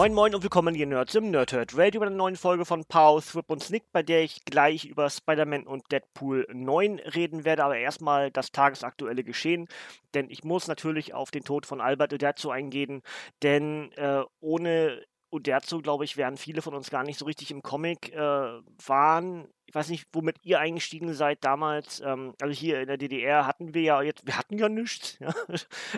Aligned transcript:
Moin 0.00 0.14
Moin 0.14 0.34
und 0.34 0.42
willkommen 0.42 0.74
hier 0.74 0.86
Nerds 0.86 1.14
im 1.14 1.30
Nerdhurt 1.30 1.76
Radio 1.76 2.00
bei 2.00 2.06
einer 2.06 2.16
neuen 2.16 2.36
Folge 2.36 2.64
von 2.64 2.86
Pow, 2.86 3.22
Thrip 3.22 3.50
und 3.50 3.62
Snick, 3.62 3.84
bei 3.92 4.02
der 4.02 4.22
ich 4.22 4.46
gleich 4.46 4.86
über 4.86 5.10
Spider-Man 5.10 5.66
und 5.66 5.92
Deadpool 5.92 6.46
9 6.50 7.00
reden 7.00 7.44
werde, 7.44 7.64
aber 7.64 7.76
erstmal 7.76 8.30
das 8.30 8.50
tagesaktuelle 8.50 9.24
Geschehen, 9.24 9.68
denn 10.14 10.30
ich 10.30 10.42
muss 10.42 10.68
natürlich 10.68 11.12
auf 11.12 11.30
den 11.30 11.44
Tod 11.44 11.66
von 11.66 11.82
Albert 11.82 12.14
Uderzo 12.14 12.48
eingehen, 12.48 13.02
denn 13.42 13.92
äh, 13.98 14.22
ohne 14.40 15.02
Uderzo, 15.32 15.80
glaube 15.80 16.04
ich, 16.04 16.16
wären 16.16 16.36
viele 16.36 16.62
von 16.62 16.74
uns 16.74 16.90
gar 16.90 17.04
nicht 17.04 17.18
so 17.18 17.24
richtig 17.24 17.50
im 17.50 17.62
Comic 17.62 18.12
äh, 18.12 18.18
waren. 18.18 19.48
Ich 19.66 19.74
weiß 19.74 19.88
nicht, 19.88 20.08
womit 20.12 20.36
ihr 20.42 20.58
eingestiegen 20.58 21.14
seid 21.14 21.44
damals. 21.44 22.00
Ähm, 22.00 22.34
also 22.40 22.52
hier 22.52 22.80
in 22.80 22.88
der 22.88 22.96
DDR 22.96 23.46
hatten 23.46 23.72
wir 23.72 23.82
ja 23.82 24.02
jetzt, 24.02 24.26
wir 24.26 24.36
hatten 24.36 24.58
ja 24.58 24.68
nichts. 24.68 25.18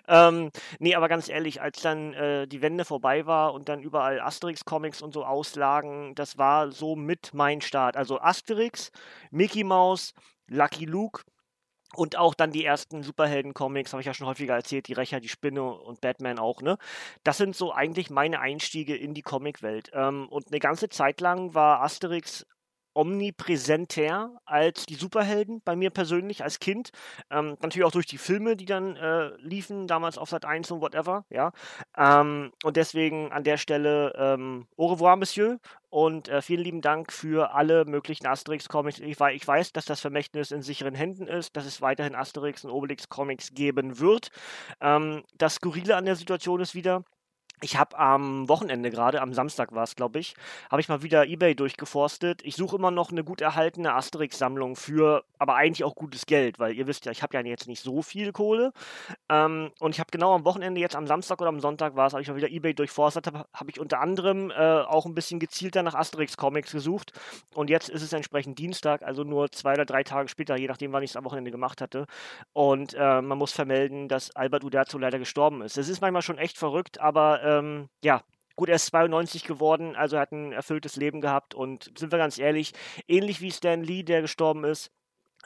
Ja? 0.09 0.29
ähm, 0.29 0.51
nee, 0.79 0.95
aber 0.95 1.09
ganz 1.09 1.29
ehrlich, 1.29 1.63
als 1.63 1.81
dann 1.81 2.13
äh, 2.13 2.47
die 2.47 2.61
Wende 2.61 2.85
vorbei 2.85 3.27
war 3.27 3.55
und 3.55 3.69
dann 3.69 3.83
überall 3.83 4.21
Asterix-Comics 4.21 5.01
und 5.01 5.15
so 5.15 5.25
auslagen, 5.25 6.15
das 6.15 6.37
war 6.39 6.71
so 6.71 6.97
mit 6.97 7.33
mein 7.33 7.61
Start. 7.61 7.97
Also 7.97 8.21
Asterix, 8.21 8.93
Mickey 9.31 9.65
Mouse, 9.65 10.13
Lucky 10.49 10.85
Luke, 10.85 11.23
und 11.95 12.17
auch 12.17 12.35
dann 12.35 12.53
die 12.53 12.65
ersten 12.65 13.03
Superhelden-Comics, 13.03 13.93
habe 13.93 14.01
ich 14.01 14.07
ja 14.07 14.15
schon 14.15 14.27
häufiger 14.27 14.55
erzählt, 14.55 14.89
die 14.89 14.95
Rächer, 14.95 15.21
die 15.21 15.29
Spinne 15.29 15.63
und 15.63 16.01
Batman 16.01 16.39
auch, 16.39 16.63
ne? 16.63 16.79
Das 17.25 17.39
sind 17.39 17.57
so 17.57 17.73
eigentlich 17.73 18.11
meine 18.11 18.41
Einstiege 18.41 18.97
in 18.97 19.15
die 19.15 19.23
Comicwelt. 19.23 19.91
Ähm, 19.93 20.29
und 20.29 20.49
eine 20.49 20.61
ganze 20.61 20.89
Zeit 20.89 21.21
lang 21.21 21.55
war 21.55 21.83
Asterix 21.83 22.47
omnipräsenter 22.95 24.41
als 24.45 24.87
die 24.87 24.95
Superhelden 24.95 25.61
bei 25.65 25.77
mir 25.77 25.91
persönlich 25.91 26.43
als 26.43 26.61
Kind. 26.61 26.91
Ähm, 27.31 27.57
natürlich 27.61 27.85
auch 27.85 27.93
durch 27.93 28.07
die 28.07 28.19
Filme, 28.19 28.57
die 28.57 28.67
dann 28.67 28.97
äh, 28.97 29.37
liefen, 29.39 29.87
damals 29.87 30.19
auf 30.19 30.31
Sat 30.31 30.45
1 30.45 30.71
und 30.71 30.81
whatever, 30.81 31.25
ja. 31.31 31.53
Ähm, 31.97 32.53
und 32.65 32.77
deswegen 32.77 33.33
an 33.33 33.45
der 33.45 33.57
Stelle 33.57 34.13
ähm, 34.17 34.67
au 34.77 34.87
revoir, 34.87 35.17
Monsieur. 35.17 35.59
Und 35.91 36.31
äh, 36.31 36.41
vielen 36.41 36.65
lieben 36.65 36.81
Dank 36.81 37.13
für 37.13 37.55
alle 37.55 37.85
möglichen 37.85 38.27
Asterix-Comics. 38.27 38.99
Ich, 39.01 39.21
ich, 39.21 39.47
weiß, 39.47 39.75
dass 39.75 39.85
das 39.85 40.01
Vermächtnis 40.01 40.51
in 40.51 40.63
sicheren 40.63 40.95
Händen 40.95 41.27
ist, 41.27 41.55
dass 41.55 41.67
es 41.67 41.83
weiterhin 41.83 42.15
Asterix 42.15 42.65
und 42.65 42.71
Obelix-Comics 42.71 43.53
geben 43.53 43.99
wird. 43.99 44.31
Ähm, 44.81 45.23
das 45.37 45.57
Skurrile 45.57 45.97
an 45.97 46.07
der 46.07 46.17
Situation 46.17 46.63
ist 46.63 46.75
wieder, 46.75 47.05
ich 47.63 47.77
habe 47.79 47.97
am 47.97 48.49
Wochenende 48.49 48.91
gerade, 48.91 49.21
am 49.23 49.33
Samstag 49.33 49.73
war 49.73 49.85
es, 49.85 49.95
glaube 49.95 50.19
ich, 50.19 50.35
habe 50.71 50.81
ich 50.81 50.89
mal 50.89 51.03
wieder 51.03 51.27
eBay 51.27 51.55
durchgeforstet. 51.55 52.43
Ich 52.45 52.57
suche 52.57 52.77
immer 52.77 52.91
noch 52.91 53.13
eine 53.13 53.23
gut 53.23 53.41
erhaltene 53.41 53.95
Asterix-Sammlung 53.95 54.75
für, 54.75 55.25
aber 55.39 55.55
eigentlich 55.55 55.85
auch 55.85 55.95
gutes 55.95 56.27
Geld, 56.27 56.59
weil 56.59 56.75
ihr 56.75 56.89
wisst 56.89 57.07
ja, 57.07 57.13
ich 57.13 57.23
habe 57.23 57.37
ja 57.37 57.45
jetzt 57.45 57.69
nicht 57.69 57.81
so 57.81 58.03
viel 58.03 58.33
Kohle. 58.33 58.73
Ähm, 59.29 59.71
und 59.79 59.95
ich 59.95 60.01
habe 60.01 60.11
genau 60.11 60.35
am 60.35 60.45
Wochenende, 60.45 60.81
jetzt 60.81 60.97
am 60.97 61.07
Samstag 61.07 61.41
oder 61.41 61.51
am 61.51 61.61
Sonntag 61.61 61.95
war 61.95 62.09
es, 62.09 62.15
habe 62.15 62.23
ich 62.23 62.29
mal 62.29 62.37
wieder 62.37 62.51
eBay 62.51 62.75
durchforstet, 62.75 63.29
habe 63.29 63.47
hab 63.55 63.69
ich 63.69 63.79
unter 63.79 64.01
anderem 64.01 64.51
äh, 64.51 64.55
auch 64.83 65.07
ein 65.07 65.15
bisschen 65.15 65.39
gezielter 65.39 65.85
nach 65.85 65.95
Asterix-Comics 65.95 66.73
gesucht. 66.73 67.13
Und 67.55 67.71
jetzt 67.71 67.89
ist 67.89 68.03
es 68.03 68.13
entsprechend 68.13 68.59
Dienstag, 68.59 69.03
also 69.03 69.23
nur 69.23 69.53
zwei 69.53 69.75
oder 69.75 69.85
drei 69.85 70.03
Tage 70.03 70.29
später, 70.29 70.57
je 70.57 70.67
nachdem, 70.67 70.93
wann 70.93 71.05
ich 71.05 71.11
es 71.11 71.17
am 71.17 71.25
Wochenende 71.25 71.53
gemacht 71.53 71.81
hatte. 71.81 72.07
Und 72.53 72.95
äh, 72.95 73.23
man 73.23 73.39
muss 73.39 73.53
vermelden, 73.53 74.09
dass 74.09 74.35
Albert 74.35 74.65
Uderzo 74.65 74.99
leider 74.99 75.21
gestorben 75.21 75.63
ist. 75.63 75.77
Das 75.77 75.89
ist 75.89 76.01
manchmal 76.01 76.23
schon 76.23 76.39
echt 76.39 76.59
verrückt, 76.59 77.01
aber 77.01 77.43
äh, 77.43 77.52
ähm, 77.59 77.89
ja, 78.05 78.23
gut, 78.57 78.69
er 78.69 78.77
ist 78.77 78.87
92 78.87 79.45
geworden, 79.45 79.97
also 79.97 80.19
hat 80.19 80.33
ein 80.33 80.53
erfülltes 80.53 80.97
Leben 80.97 81.21
gehabt 81.21 81.55
und 81.55 81.91
sind 81.99 82.13
wir 82.13 82.19
ganz 82.19 82.39
ehrlich, 82.39 82.73
ähnlich 83.09 83.41
wie 83.41 83.51
Stan 83.51 83.83
Lee, 83.83 84.03
der 84.03 84.23
gestorben 84.23 84.65
ist, 84.65 84.91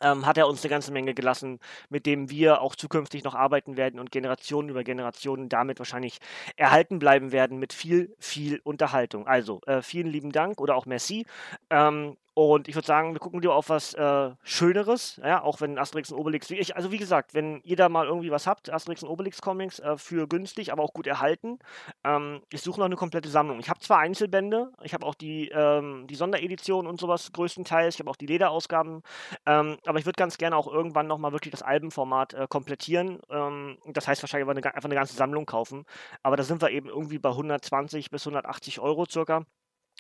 ähm, 0.01 0.27
hat 0.27 0.37
er 0.39 0.49
uns 0.49 0.63
eine 0.63 0.71
ganze 0.71 0.93
Menge 0.93 1.15
gelassen, 1.15 1.59
mit 1.89 2.07
dem 2.07 2.31
wir 2.31 2.61
auch 2.61 2.77
zukünftig 2.77 3.25
noch 3.25 3.35
arbeiten 3.35 3.77
werden 3.77 3.99
und 4.01 4.11
Generationen 4.13 4.69
über 4.69 4.85
Generationen 4.85 5.49
damit 5.49 5.79
wahrscheinlich 5.79 6.19
erhalten 6.57 6.99
bleiben 6.99 7.33
werden 7.33 7.59
mit 7.59 7.73
viel, 7.73 8.15
viel 8.19 8.61
Unterhaltung. 8.63 9.27
Also 9.27 9.61
äh, 9.67 9.83
vielen 9.83 10.09
lieben 10.09 10.33
Dank 10.33 10.61
oder 10.61 10.77
auch 10.77 10.87
Merci. 10.87 11.27
Ähm, 11.71 12.17
und 12.37 12.69
ich 12.69 12.75
würde 12.75 12.87
sagen, 12.87 13.15
wir 13.15 13.19
gucken 13.19 13.41
lieber 13.41 13.55
auf 13.55 13.71
was 13.71 13.95
äh, 13.95 14.31
Schöneres, 14.43 15.19
ja, 15.25 15.43
auch 15.43 15.63
wenn 15.63 15.79
Asterix 15.79 16.13
und 16.13 16.19
Obelix, 16.19 16.51
wie 16.51 16.57
ich, 16.57 16.77
also 16.77 16.93
wie 16.93 16.99
gesagt, 16.99 17.33
wenn 17.33 17.63
ihr 17.63 17.77
da 17.77 17.89
mal 17.89 18.07
irgendwie 18.07 18.31
was 18.31 18.47
habt, 18.47 18.71
Asterix 18.71 19.03
und 19.03 19.09
Obelix 19.09 19.41
Comics, 19.41 19.79
äh, 19.79 19.97
für 19.97 20.29
günstig, 20.29 20.71
aber 20.71 20.83
auch 20.83 20.93
gut 20.93 21.07
erhalten, 21.07 21.59
ähm, 22.05 22.43
ich 22.53 22.61
suche 22.61 22.79
noch 22.81 22.85
eine 22.85 22.97
komplette 22.97 23.31
Sammlung. 23.31 23.59
Ich 23.59 23.71
habe 23.71 23.81
zwar 23.81 24.01
Einzelbände, 24.01 24.71
ich 24.83 24.93
habe 24.93 25.07
auch 25.07 25.15
die, 25.15 25.49
ähm, 25.49 26.07
die 26.09 26.15
Sonderedition 26.15 26.87
und 26.87 27.01
sowas 27.01 27.33
größtenteils, 27.33 27.95
ich 27.95 28.01
habe 28.01 28.11
auch 28.11 28.17
die 28.17 28.27
Lederausgaben, 28.27 29.03
ähm, 29.47 29.79
aber 29.87 29.99
ich 29.99 30.05
würde 30.05 30.19
ganz 30.19 30.37
gerne 30.37 30.57
auch 30.57 30.67
irgendwann 30.71 31.07
nochmal 31.07 31.33
wirklich 31.33 31.53
das 31.53 31.63
Albenformat 31.63 32.35
äh, 32.35 32.47
komplettieren. 32.51 33.19
Ähm, 33.31 33.79
das 33.87 34.09
heißt 34.09 34.23
wahrscheinlich 34.23 34.47
einfach 34.47 34.85
eine 34.85 34.95
ganze 34.95 35.17
Sammlung 35.17 35.47
kaufen. 35.47 35.87
Aber 36.23 36.37
da 36.37 36.43
sind 36.43 36.61
wir 36.61 36.69
eben 36.69 36.91
irgendwie 36.91 37.19
bei 37.19 37.31
120 37.31 38.11
bis 38.11 38.27
180 38.27 38.81
Euro 38.81 39.07
circa. 39.07 39.47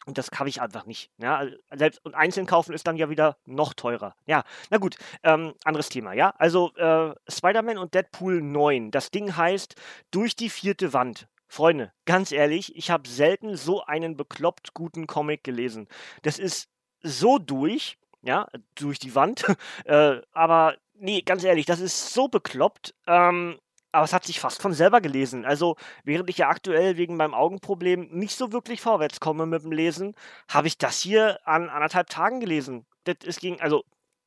Und 0.06 0.19
das 0.19 0.31
kann 0.31 0.47
ich 0.47 0.62
einfach 0.62 0.87
nicht. 0.87 1.11
Ja, 1.19 1.37
also, 1.37 1.56
selbst 1.75 2.05
und 2.05 2.15
einzeln 2.15 2.47
kaufen 2.47 2.72
ist 2.72 2.87
dann 2.87 2.97
ja 2.97 3.11
wieder 3.11 3.37
noch 3.44 3.75
teurer. 3.75 4.15
Ja, 4.25 4.44
na 4.71 4.78
gut, 4.78 4.97
ähm, 5.25 5.55
anderes 5.65 5.89
Thema. 5.89 6.12
Ja, 6.12 6.33
also 6.39 6.72
äh, 6.77 7.12
Spider-Man 7.28 7.77
und 7.77 7.93
Deadpool 7.93 8.41
9. 8.41 8.93
Das 8.93 9.11
Ding 9.11 9.37
heißt 9.37 9.75
durch 10.12 10.37
die 10.37 10.49
vierte 10.49 10.93
Wand. 10.93 11.28
Freunde, 11.49 11.93
ganz 12.06 12.33
ehrlich, 12.33 12.75
ich 12.77 12.91
habe 12.91 13.09
selten 13.09 13.56
so 13.56 13.83
einen 13.84 14.16
bekloppt 14.16 14.75
guten 14.75 15.06
Comic 15.06 15.45
gelesen. 15.45 15.89
Das 16.22 16.39
ist 16.39 16.69
so 17.03 17.39
durch, 17.39 17.99
ja, 18.22 18.49
durch 18.75 18.99
die 18.99 19.15
Wand. 19.15 19.45
äh, 19.84 20.21
aber 20.33 20.77
nee, 20.95 21.22
ganz 21.22 21.45
ehrlich, 21.45 21.66
das 21.66 21.81
ist 21.81 22.12
so 22.12 22.28
bekloppt. 22.28 22.95
Ähm, 23.06 23.59
aber 23.97 24.05
es 24.05 24.12
hat 24.12 24.25
sich 24.25 24.41
fast 24.41 24.61
von 24.61 24.75
selber 24.75 25.01
gelesen. 25.01 25.47
Also, 25.47 25.77
während 26.05 26.29
ich 26.29 26.37
ja 26.37 26.49
aktuell 26.49 26.99
wegen 26.99 27.17
meinem 27.17 27.33
Augenproblem 27.33 28.09
nicht 28.11 28.37
so 28.37 28.53
wirklich 28.53 28.83
vorwärts 28.83 29.21
komme 29.21 29.47
mit 29.47 29.62
dem 29.62 29.73
Lesen, 29.73 30.15
habe 30.51 30.67
ich 30.67 30.77
das 30.77 31.01
hier 31.01 31.39
an 31.47 31.71
anderthalb 31.71 32.11
Tagen 32.11 32.41
gelesen. 32.41 32.84
Das 33.05 33.17
ist 33.25 33.41
gegen, 33.41 33.59
also, 33.62 33.84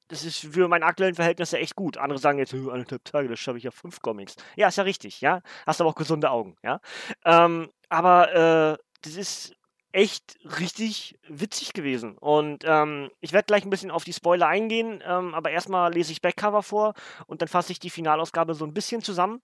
das 0.08 0.26
ist 0.26 0.40
für 0.40 0.68
meine 0.68 0.86
aktuellen 0.86 1.14
Verhältnisse 1.14 1.60
echt 1.60 1.76
gut. 1.76 1.98
Andere 1.98 2.18
sagen 2.18 2.40
jetzt, 2.40 2.52
anderthalb 2.52 3.06
Tage, 3.06 3.28
das 3.28 3.40
schaffe 3.40 3.60
ich 3.60 3.64
ja 3.64 3.70
fünf 3.70 4.02
Comics. 4.02 4.36
Ja, 4.56 4.70
ist 4.70 4.78
ja 4.78 4.84
richtig, 4.84 5.22
ja. 5.22 5.42
Hast 5.68 5.80
aber 5.82 5.92
auch 5.92 5.96
gesunde 5.96 6.32
Augen, 6.32 6.56
ja. 6.64 6.82
Ähm, 7.24 7.70
aber 7.90 8.34
äh, 8.74 8.78
das 9.04 9.16
ist 9.16 9.54
echt 9.92 10.40
richtig 10.60 11.20
witzig 11.28 11.74
gewesen. 11.74 12.18
Und 12.18 12.64
ähm, 12.66 13.12
ich 13.22 13.34
werde 13.34 13.46
gleich 13.46 13.66
ein 13.66 13.70
bisschen 13.70 13.92
auf 13.92 14.04
die 14.04 14.14
Spoiler 14.14 14.48
eingehen, 14.48 15.04
ähm, 15.06 15.36
aber 15.36 15.52
erstmal 15.52 15.94
lese 15.94 16.12
ich 16.12 16.24
Backcover 16.24 16.64
vor 16.64 16.96
und 17.28 17.44
dann 17.44 17.48
fasse 17.48 17.72
ich 17.72 17.80
die 17.80 17.92
Finalausgabe 17.92 18.56
so 18.56 18.66
ein 18.66 18.74
bisschen 18.74 19.04
zusammen. 19.04 19.42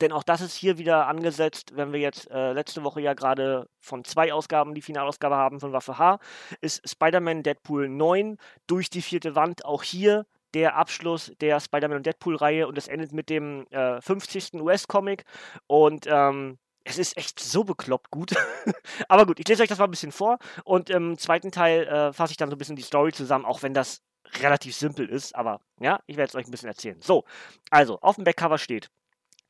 Denn 0.00 0.12
auch 0.12 0.22
das 0.22 0.40
ist 0.40 0.54
hier 0.54 0.78
wieder 0.78 1.06
angesetzt, 1.06 1.72
wenn 1.74 1.92
wir 1.92 2.00
jetzt 2.00 2.30
äh, 2.30 2.52
letzte 2.52 2.82
Woche 2.84 3.00
ja 3.00 3.14
gerade 3.14 3.68
von 3.80 4.04
zwei 4.04 4.32
Ausgaben 4.32 4.74
die 4.74 4.82
Finalausgabe 4.82 5.36
haben 5.36 5.60
von 5.60 5.72
Waffe 5.72 5.98
H, 5.98 6.18
ist 6.60 6.88
Spider-Man 6.88 7.42
Deadpool 7.42 7.88
9 7.88 8.38
durch 8.66 8.90
die 8.90 9.02
vierte 9.02 9.34
Wand 9.34 9.64
auch 9.64 9.82
hier 9.82 10.26
der 10.54 10.76
Abschluss 10.76 11.32
der 11.40 11.60
Spider-Man 11.60 11.98
und 11.98 12.06
Deadpool-Reihe 12.06 12.66
und 12.66 12.78
es 12.78 12.88
endet 12.88 13.12
mit 13.12 13.28
dem 13.28 13.66
äh, 13.70 14.00
50. 14.00 14.54
US-Comic 14.54 15.24
und 15.66 16.06
ähm, 16.08 16.58
es 16.84 16.98
ist 16.98 17.16
echt 17.16 17.40
so 17.40 17.64
bekloppt 17.64 18.10
gut. 18.10 18.34
Aber 19.08 19.26
gut, 19.26 19.40
ich 19.40 19.48
lese 19.48 19.62
euch 19.62 19.68
das 19.68 19.78
mal 19.78 19.86
ein 19.86 19.90
bisschen 19.90 20.12
vor 20.12 20.38
und 20.64 20.90
im 20.90 21.18
zweiten 21.18 21.50
Teil 21.50 21.86
äh, 21.86 22.12
fasse 22.12 22.32
ich 22.32 22.36
dann 22.36 22.50
so 22.50 22.56
ein 22.56 22.58
bisschen 22.58 22.76
die 22.76 22.82
Story 22.82 23.12
zusammen, 23.12 23.44
auch 23.44 23.62
wenn 23.62 23.74
das 23.74 24.02
relativ 24.40 24.76
simpel 24.76 25.08
ist. 25.08 25.34
Aber 25.34 25.60
ja, 25.80 26.00
ich 26.06 26.16
werde 26.16 26.28
es 26.28 26.34
euch 26.34 26.46
ein 26.46 26.50
bisschen 26.50 26.68
erzählen. 26.68 27.00
So, 27.00 27.24
also 27.70 27.98
auf 28.00 28.16
dem 28.16 28.24
Backcover 28.24 28.58
steht 28.58 28.90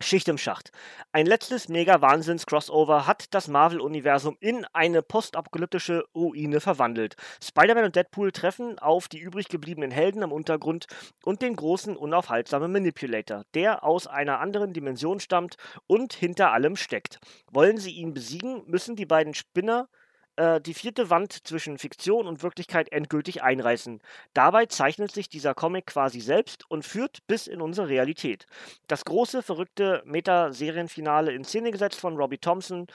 Schicht 0.01 0.29
im 0.29 0.39
Schacht. 0.39 0.71
Ein 1.13 1.27
letztes 1.27 1.69
Mega-Wahnsinns-Crossover 1.69 3.07
hat 3.07 3.33
das 3.33 3.49
Marvel-Universum 3.49 4.37
in 4.41 4.65
eine 4.73 5.03
postapokalyptische 5.03 6.05
Ruine 6.15 6.61
verwandelt. 6.61 7.17
Spider-Man 7.43 7.85
und 7.85 7.97
Deadpool 7.97 8.33
treffen 8.33 8.79
auf 8.79 9.09
die 9.09 9.21
übrig 9.21 9.49
gebliebenen 9.49 9.91
Helden 9.91 10.23
am 10.23 10.33
Untergrund 10.33 10.87
und 11.25 11.43
den 11.43 11.57
großen, 11.57 11.97
unaufhaltsamen 11.97 12.73
Manipulator, 12.73 13.45
der 13.55 13.85
aus 13.85 14.07
einer 14.07 14.41
anderen 14.41 14.73
Dimension 14.73 15.21
stammt 15.21 15.57
und 15.87 16.13
hinter 16.13 16.53
allem 16.53 16.77
steckt. 16.77 17.21
Wollen 17.51 17.79
sie 17.79 17.93
ihn 17.93 18.13
besiegen, 18.15 18.63
müssen 18.67 18.97
die 18.97 19.07
beiden 19.07 19.35
Spinner 19.35 19.89
äh, 20.37 20.61
die 20.61 20.75
vierte 20.75 21.11
Wand 21.11 21.47
zwischen 21.47 21.79
Fiktion 21.79 22.27
und 22.27 22.43
Wirklichkeit 22.43 22.91
endgültig 22.93 23.43
einreißen. 23.43 24.01
Dabei 24.33 24.67
zeichnet 24.67 25.13
sich 25.13 25.29
dieser 25.29 25.55
Comic 25.55 25.87
quasi 25.87 26.21
selbst 26.21 26.69
und 26.71 26.85
führt 26.85 27.27
bis 27.27 27.47
in 27.47 27.61
unsere 27.61 27.89
Realität. 27.89 28.47
Das 28.89 29.05
große, 29.05 29.43
verrückte 29.43 30.03
Meta-Serienfinale 30.05 31.33
in 31.33 31.45
Szene 31.45 31.71
gesetzt 31.71 32.01
von 32.01 32.17
Robbie 32.17 32.39
Thompson, 32.39 32.87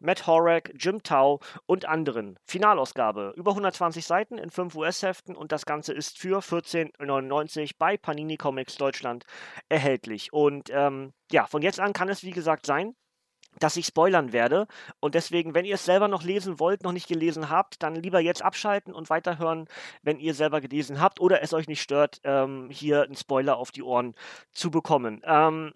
Matt 0.00 0.26
Horak, 0.26 0.72
Jim 0.76 1.02
Tau 1.02 1.40
und 1.66 1.86
anderen. 1.86 2.38
Finalausgabe. 2.46 3.32
Über 3.36 3.52
120 3.52 4.04
Seiten 4.04 4.38
in 4.38 4.50
5 4.50 4.74
US-Heften 4.74 5.36
und 5.36 5.52
das 5.52 5.66
Ganze 5.66 5.92
ist 5.92 6.18
für 6.18 6.40
14,99 6.40 7.72
bei 7.78 7.96
Panini 7.96 8.36
Comics 8.36 8.76
Deutschland 8.76 9.24
erhältlich. 9.68 10.32
Und 10.32 10.70
ähm, 10.70 11.12
ja, 11.30 11.46
von 11.46 11.62
jetzt 11.62 11.80
an 11.80 11.92
kann 11.92 12.08
es 12.08 12.22
wie 12.22 12.32
gesagt 12.32 12.66
sein, 12.66 12.94
dass 13.58 13.76
ich 13.76 13.86
spoilern 13.86 14.32
werde. 14.32 14.66
Und 15.00 15.14
deswegen, 15.14 15.54
wenn 15.54 15.64
ihr 15.64 15.74
es 15.74 15.84
selber 15.84 16.08
noch 16.08 16.22
lesen 16.22 16.58
wollt, 16.60 16.82
noch 16.82 16.92
nicht 16.92 17.08
gelesen 17.08 17.50
habt, 17.50 17.82
dann 17.82 17.94
lieber 17.94 18.20
jetzt 18.20 18.42
abschalten 18.42 18.94
und 18.94 19.10
weiterhören, 19.10 19.68
wenn 20.02 20.18
ihr 20.18 20.34
selber 20.34 20.60
gelesen 20.60 21.00
habt 21.00 21.20
oder 21.20 21.42
es 21.42 21.52
euch 21.52 21.68
nicht 21.68 21.82
stört, 21.82 22.20
ähm, 22.24 22.68
hier 22.70 23.02
einen 23.02 23.16
Spoiler 23.16 23.56
auf 23.56 23.70
die 23.70 23.82
Ohren 23.82 24.14
zu 24.52 24.70
bekommen. 24.70 25.22
Ähm, 25.24 25.72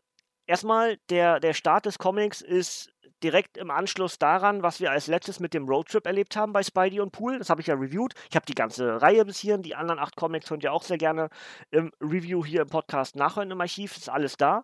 erstmal, 0.46 0.98
der, 1.10 1.40
der 1.40 1.54
Start 1.54 1.86
des 1.86 1.98
Comics 1.98 2.40
ist 2.40 2.92
direkt 3.22 3.56
im 3.56 3.70
Anschluss 3.70 4.18
daran, 4.18 4.62
was 4.62 4.80
wir 4.80 4.90
als 4.90 5.06
letztes 5.06 5.40
mit 5.40 5.54
dem 5.54 5.68
Roadtrip 5.68 6.06
erlebt 6.06 6.36
haben 6.36 6.52
bei 6.52 6.62
Spidey 6.62 7.00
und 7.00 7.12
Pool. 7.12 7.38
Das 7.38 7.50
habe 7.50 7.60
ich 7.60 7.66
ja 7.66 7.74
reviewed. 7.74 8.14
Ich 8.30 8.36
habe 8.36 8.46
die 8.46 8.54
ganze 8.54 9.00
Reihe 9.02 9.24
bis 9.24 9.38
hierhin. 9.38 9.62
Die 9.62 9.74
anderen 9.74 9.98
acht 9.98 10.16
Comics 10.16 10.48
könnt 10.48 10.62
ihr 10.62 10.72
auch 10.72 10.82
sehr 10.82 10.98
gerne 10.98 11.28
im 11.70 11.90
Review 12.00 12.44
hier 12.44 12.62
im 12.62 12.68
Podcast 12.68 13.16
nachhören 13.16 13.50
im 13.50 13.60
Archiv. 13.60 13.96
Ist 13.96 14.08
alles 14.08 14.36
da. 14.36 14.62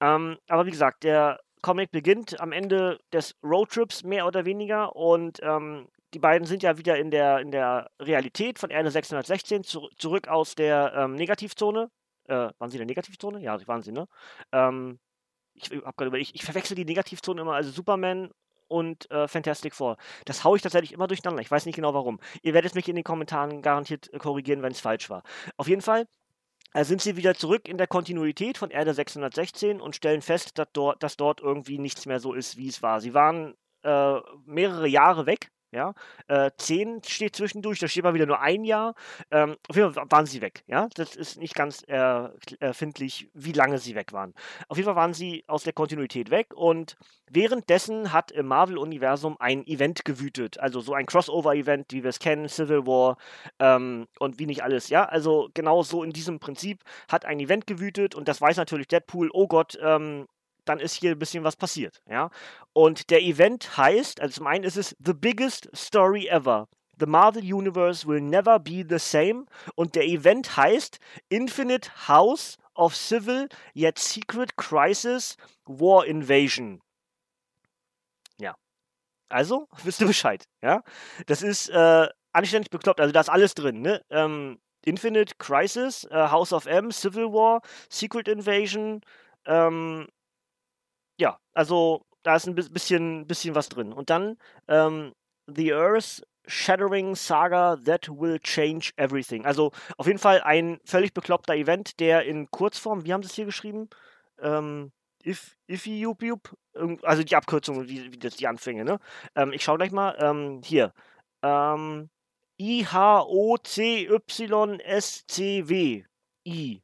Ähm, 0.00 0.38
aber 0.48 0.66
wie 0.66 0.70
gesagt, 0.70 1.02
der 1.04 1.40
Comic 1.62 1.90
beginnt 1.90 2.40
am 2.40 2.52
Ende 2.52 3.00
des 3.12 3.34
Roadtrips 3.42 4.04
mehr 4.04 4.26
oder 4.26 4.44
weniger 4.44 4.94
und 4.94 5.40
ähm, 5.42 5.88
die 6.14 6.18
beiden 6.18 6.46
sind 6.46 6.62
ja 6.62 6.78
wieder 6.78 6.96
in 6.98 7.10
der, 7.10 7.40
in 7.40 7.50
der 7.50 7.90
Realität 8.00 8.58
von 8.58 8.70
Erde 8.70 8.90
616 8.90 9.64
zu, 9.64 9.88
zurück 9.98 10.28
aus 10.28 10.54
der 10.54 10.92
ähm, 10.94 11.14
Negativzone. 11.14 11.90
Äh, 12.24 12.48
waren 12.58 12.70
sie 12.70 12.76
in 12.76 12.80
der 12.80 12.86
Negativzone? 12.86 13.40
Ja, 13.40 13.58
waren 13.66 13.82
sie, 13.82 13.92
ne? 13.92 14.08
Ähm, 14.52 14.98
ich 15.54 15.70
hab 15.70 15.96
gerade 15.96 16.18
ich, 16.18 16.34
ich 16.34 16.44
verwechsel 16.44 16.74
die 16.74 16.84
Negativzone 16.84 17.40
immer, 17.40 17.54
also 17.54 17.70
Superman 17.70 18.30
und 18.68 19.10
äh, 19.10 19.28
Fantastic 19.28 19.74
Four. 19.74 19.96
Das 20.24 20.44
haue 20.44 20.56
ich 20.56 20.62
tatsächlich 20.62 20.92
immer 20.92 21.06
durcheinander. 21.06 21.40
Ich 21.40 21.50
weiß 21.50 21.66
nicht 21.66 21.76
genau 21.76 21.94
warum. 21.94 22.18
Ihr 22.42 22.54
werdet 22.54 22.74
mich 22.74 22.88
in 22.88 22.96
den 22.96 23.04
Kommentaren 23.04 23.62
garantiert 23.62 24.12
äh, 24.12 24.18
korrigieren, 24.18 24.62
wenn 24.62 24.72
es 24.72 24.80
falsch 24.80 25.10
war. 25.10 25.22
Auf 25.56 25.68
jeden 25.68 25.82
Fall 25.82 26.06
sind 26.84 27.00
sie 27.00 27.16
wieder 27.16 27.34
zurück 27.34 27.68
in 27.68 27.78
der 27.78 27.86
Kontinuität 27.86 28.58
von 28.58 28.70
Erde 28.70 28.92
616 28.92 29.80
und 29.80 29.96
stellen 29.96 30.22
fest, 30.22 30.58
dass 30.58 30.68
dort, 30.72 31.02
dass 31.02 31.16
dort 31.16 31.40
irgendwie 31.40 31.78
nichts 31.78 32.06
mehr 32.06 32.20
so 32.20 32.34
ist, 32.34 32.56
wie 32.56 32.68
es 32.68 32.82
war. 32.82 33.00
Sie 33.00 33.14
waren 33.14 33.54
äh, 33.82 34.20
mehrere 34.44 34.88
Jahre 34.88 35.26
weg 35.26 35.50
ja, 35.76 35.94
äh, 36.26 36.50
10 36.56 37.02
steht 37.06 37.36
zwischendurch, 37.36 37.78
da 37.78 37.86
steht 37.86 38.02
mal 38.02 38.14
wieder 38.14 38.26
nur 38.26 38.40
ein 38.40 38.64
Jahr. 38.64 38.94
Ähm, 39.30 39.56
auf 39.68 39.76
jeden 39.76 39.92
Fall 39.92 40.06
waren 40.08 40.26
sie 40.26 40.40
weg. 40.40 40.64
Ja, 40.66 40.88
das 40.94 41.14
ist 41.14 41.38
nicht 41.38 41.54
ganz 41.54 41.84
erfindlich, 42.58 43.30
wie 43.34 43.52
lange 43.52 43.78
sie 43.78 43.94
weg 43.94 44.12
waren. 44.12 44.34
Auf 44.68 44.76
jeden 44.76 44.86
Fall 44.86 44.96
waren 44.96 45.14
sie 45.14 45.44
aus 45.46 45.62
der 45.62 45.72
Kontinuität 45.72 46.30
weg 46.30 46.54
und 46.54 46.96
währenddessen 47.30 48.12
hat 48.12 48.30
im 48.30 48.46
Marvel-Universum 48.46 49.36
ein 49.38 49.66
Event 49.66 50.04
gewütet. 50.04 50.58
Also 50.58 50.80
so 50.80 50.94
ein 50.94 51.06
Crossover-Event, 51.06 51.92
wie 51.92 52.02
wir 52.02 52.10
es 52.10 52.18
kennen, 52.18 52.48
Civil 52.48 52.86
War 52.86 53.18
ähm, 53.58 54.06
und 54.18 54.38
wie 54.38 54.46
nicht 54.46 54.62
alles. 54.62 54.88
Ja, 54.88 55.04
also 55.04 55.50
genau 55.54 55.82
so 55.82 56.02
in 56.02 56.12
diesem 56.12 56.38
Prinzip 56.38 56.82
hat 57.10 57.24
ein 57.24 57.40
Event 57.40 57.66
gewütet 57.66 58.14
und 58.14 58.28
das 58.28 58.40
weiß 58.40 58.56
natürlich 58.56 58.88
Deadpool. 58.88 59.30
Oh 59.32 59.46
Gott, 59.46 59.78
ähm, 59.82 60.26
dann 60.68 60.80
ist 60.80 60.94
hier 60.94 61.12
ein 61.12 61.18
bisschen 61.18 61.44
was 61.44 61.56
passiert. 61.56 62.02
Ja? 62.08 62.30
Und 62.72 63.10
der 63.10 63.22
Event 63.22 63.76
heißt, 63.76 64.20
also 64.20 64.34
zum 64.34 64.46
einen 64.46 64.64
ist 64.64 64.76
es 64.76 64.94
The 65.04 65.14
Biggest 65.14 65.70
Story 65.74 66.26
Ever. 66.26 66.68
The 66.98 67.06
Marvel 67.06 67.42
Universe 67.42 68.06
will 68.06 68.20
never 68.20 68.58
be 68.58 68.84
the 68.88 68.98
same. 68.98 69.46
Und 69.74 69.94
der 69.94 70.04
Event 70.04 70.56
heißt 70.56 70.98
Infinite 71.28 71.90
House 72.08 72.56
of 72.74 72.94
Civil 72.94 73.48
yet 73.74 73.98
Secret 73.98 74.56
Crisis 74.56 75.36
War 75.64 76.06
Invasion. 76.06 76.80
Ja. 78.38 78.54
Also, 79.28 79.68
wisst 79.84 80.00
ihr 80.00 80.06
Bescheid, 80.06 80.44
ja? 80.62 80.82
Das 81.26 81.42
ist 81.42 81.68
äh, 81.68 82.08
anständig 82.32 82.70
bekloppt, 82.70 83.00
also 83.00 83.12
da 83.12 83.20
ist 83.20 83.30
alles 83.30 83.54
drin, 83.54 83.80
ne? 83.80 84.02
Ähm, 84.10 84.58
Infinite 84.84 85.34
Crisis, 85.38 86.04
äh, 86.04 86.28
House 86.28 86.52
of 86.52 86.66
M, 86.66 86.92
Civil 86.92 87.32
War, 87.32 87.60
Secret 87.88 88.28
Invasion, 88.28 89.00
ähm, 89.44 90.06
ja, 91.18 91.38
also 91.54 92.02
da 92.22 92.36
ist 92.36 92.46
ein 92.46 92.54
bisschen, 92.54 93.26
bisschen 93.26 93.54
was 93.54 93.68
drin. 93.68 93.92
Und 93.92 94.10
dann 94.10 94.36
ähm, 94.68 95.12
The 95.46 95.72
Earth 95.72 96.26
Shattering 96.48 97.14
Saga 97.14 97.76
That 97.76 98.08
Will 98.08 98.38
Change 98.40 98.90
Everything. 98.96 99.46
Also 99.46 99.72
auf 99.96 100.06
jeden 100.06 100.18
Fall 100.18 100.40
ein 100.42 100.78
völlig 100.84 101.12
bekloppter 101.14 101.54
Event, 101.54 102.00
der 102.00 102.24
in 102.24 102.50
Kurzform, 102.50 103.04
wie 103.04 103.12
haben 103.12 103.22
sie 103.22 103.28
es 103.28 103.34
hier 103.34 103.44
geschrieben? 103.44 103.88
Ähm, 104.40 104.92
if, 105.24 105.56
if 105.68 105.86
you, 105.86 106.14
also 107.02 107.22
die 107.22 107.36
Abkürzung, 107.36 107.88
wie, 107.88 108.12
wie 108.12 108.18
das 108.18 108.36
die 108.36 108.46
Anfänge, 108.46 108.84
ne? 108.84 108.98
Ähm, 109.34 109.52
ich 109.52 109.64
schaue 109.64 109.78
gleich 109.78 109.92
mal. 109.92 110.16
Ähm, 110.18 110.60
hier. 110.64 110.92
Ähm, 111.42 112.10
I-H-O-C-Y-S-C-W. 112.58 114.04
I. 116.46 116.82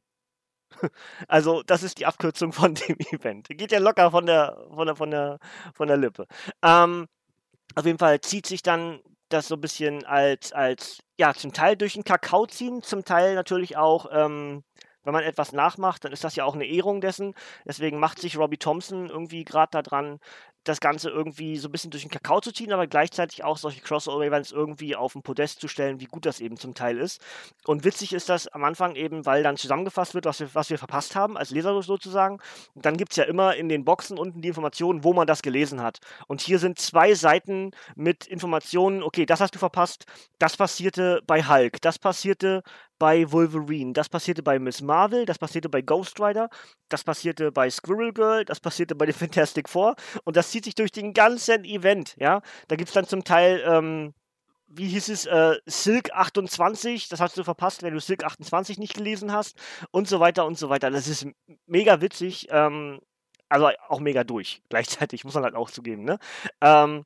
Also, 1.27 1.63
das 1.63 1.83
ist 1.83 1.99
die 1.99 2.05
Abkürzung 2.05 2.53
von 2.53 2.75
dem 2.87 2.97
Event. 3.11 3.47
Geht 3.49 3.71
ja 3.71 3.79
locker 3.79 4.11
von 4.11 4.25
der, 4.25 4.57
von 4.73 4.87
der, 4.87 4.95
von 4.95 5.11
der, 5.11 5.39
von 5.73 5.87
der 5.87 5.97
Lippe. 5.97 6.27
Ähm, 6.61 7.07
auf 7.75 7.85
jeden 7.85 7.97
Fall 7.99 8.21
zieht 8.21 8.45
sich 8.45 8.61
dann 8.61 8.99
das 9.29 9.47
so 9.47 9.55
ein 9.55 9.61
bisschen 9.61 10.05
als, 10.05 10.53
als, 10.53 10.99
ja, 11.17 11.33
zum 11.33 11.53
Teil 11.53 11.75
durch 11.75 11.93
den 11.93 12.03
Kakao 12.03 12.45
ziehen, 12.45 12.83
zum 12.83 13.03
Teil 13.03 13.35
natürlich 13.35 13.77
auch, 13.77 14.07
ähm, 14.11 14.63
wenn 15.03 15.13
man 15.13 15.23
etwas 15.23 15.51
nachmacht, 15.51 16.05
dann 16.05 16.13
ist 16.13 16.23
das 16.23 16.35
ja 16.35 16.45
auch 16.45 16.55
eine 16.55 16.65
Ehrung 16.65 17.01
dessen. 17.01 17.33
Deswegen 17.65 17.99
macht 17.99 18.19
sich 18.19 18.37
Robbie 18.37 18.57
Thompson 18.57 19.09
irgendwie 19.09 19.43
gerade 19.43 19.81
daran, 19.81 20.19
das 20.63 20.79
Ganze 20.79 21.09
irgendwie 21.09 21.57
so 21.57 21.67
ein 21.67 21.71
bisschen 21.71 21.91
durch 21.91 22.03
den 22.03 22.11
Kakao 22.11 22.39
zu 22.39 22.51
ziehen, 22.51 22.71
aber 22.71 22.87
gleichzeitig 22.87 23.43
auch 23.43 23.57
solche 23.57 23.81
Crossover-Events 23.81 24.51
irgendwie 24.51 24.95
auf 24.95 25.13
den 25.13 25.21
Podest 25.21 25.59
zu 25.59 25.67
stellen, 25.67 25.99
wie 25.99 26.05
gut 26.05 26.25
das 26.25 26.39
eben 26.39 26.57
zum 26.57 26.73
Teil 26.73 26.97
ist. 26.97 27.21
Und 27.65 27.83
witzig 27.83 28.13
ist 28.13 28.29
das 28.29 28.47
am 28.47 28.63
Anfang 28.63 28.95
eben, 28.95 29.25
weil 29.25 29.43
dann 29.43 29.57
zusammengefasst 29.57 30.13
wird, 30.13 30.25
was 30.25 30.39
wir, 30.39 30.53
was 30.53 30.69
wir 30.69 30.77
verpasst 30.77 31.15
haben, 31.15 31.37
als 31.37 31.51
Leser 31.51 31.81
sozusagen. 31.81 32.39
Und 32.75 32.85
dann 32.85 32.97
gibt 32.97 33.11
es 33.11 33.17
ja 33.17 33.25
immer 33.25 33.55
in 33.55 33.69
den 33.69 33.85
Boxen 33.85 34.17
unten 34.17 34.41
die 34.41 34.47
Informationen, 34.47 35.03
wo 35.03 35.13
man 35.13 35.27
das 35.27 35.41
gelesen 35.41 35.81
hat. 35.81 35.99
Und 36.27 36.41
hier 36.41 36.59
sind 36.59 36.79
zwei 36.79 37.13
Seiten 37.13 37.71
mit 37.95 38.25
Informationen, 38.27 39.03
okay, 39.03 39.25
das 39.25 39.41
hast 39.41 39.55
du 39.55 39.59
verpasst, 39.59 40.05
das 40.39 40.57
passierte 40.57 41.21
bei 41.27 41.43
Hulk, 41.43 41.81
das 41.81 41.99
passierte 41.99 42.63
bei 43.03 43.29
Wolverine, 43.33 43.91
das 43.91 44.07
passierte 44.07 44.43
bei 44.43 44.59
Miss 44.59 44.81
Marvel, 44.81 45.25
das 45.25 45.37
passierte 45.37 45.67
bei 45.67 45.81
Ghost 45.81 46.21
Rider, 46.21 46.49
das 46.87 47.03
passierte 47.03 47.51
bei 47.51 47.69
Squirrel 47.69 48.13
Girl, 48.13 48.45
das 48.45 48.61
passierte 48.61 48.95
bei 48.95 49.05
den 49.05 49.13
Fantastic 49.23 49.67
Four 49.67 49.95
und 50.23 50.37
das 50.37 50.52
zieht 50.53 50.65
sich 50.65 50.75
durch 50.75 50.91
den 50.91 51.13
ganzen 51.13 51.65
Event, 51.65 52.15
ja. 52.19 52.41
Da 52.67 52.75
gibt 52.75 52.89
es 52.89 52.93
dann 52.93 53.07
zum 53.07 53.23
Teil, 53.23 53.63
ähm, 53.65 54.13
wie 54.67 54.87
hieß 54.87 55.09
es, 55.09 55.25
äh, 55.25 55.57
Silk 55.65 56.11
28, 56.13 57.09
das 57.09 57.19
hast 57.19 57.37
du 57.37 57.43
verpasst, 57.43 57.81
wenn 57.81 57.93
du 57.93 57.99
Silk 57.99 58.23
28 58.23 58.77
nicht 58.77 58.93
gelesen 58.93 59.31
hast 59.31 59.57
und 59.91 60.07
so 60.07 60.19
weiter 60.19 60.45
und 60.45 60.57
so 60.57 60.69
weiter. 60.69 60.91
Das 60.91 61.07
ist 61.07 61.27
mega 61.65 62.01
witzig, 62.01 62.47
ähm, 62.51 62.99
also 63.49 63.69
auch 63.87 63.99
mega 63.99 64.23
durch, 64.23 64.61
gleichzeitig, 64.69 65.25
muss 65.25 65.33
man 65.33 65.43
halt 65.43 65.55
auch 65.55 65.71
zugeben, 65.71 66.03
ne? 66.03 66.19
Ähm, 66.61 67.03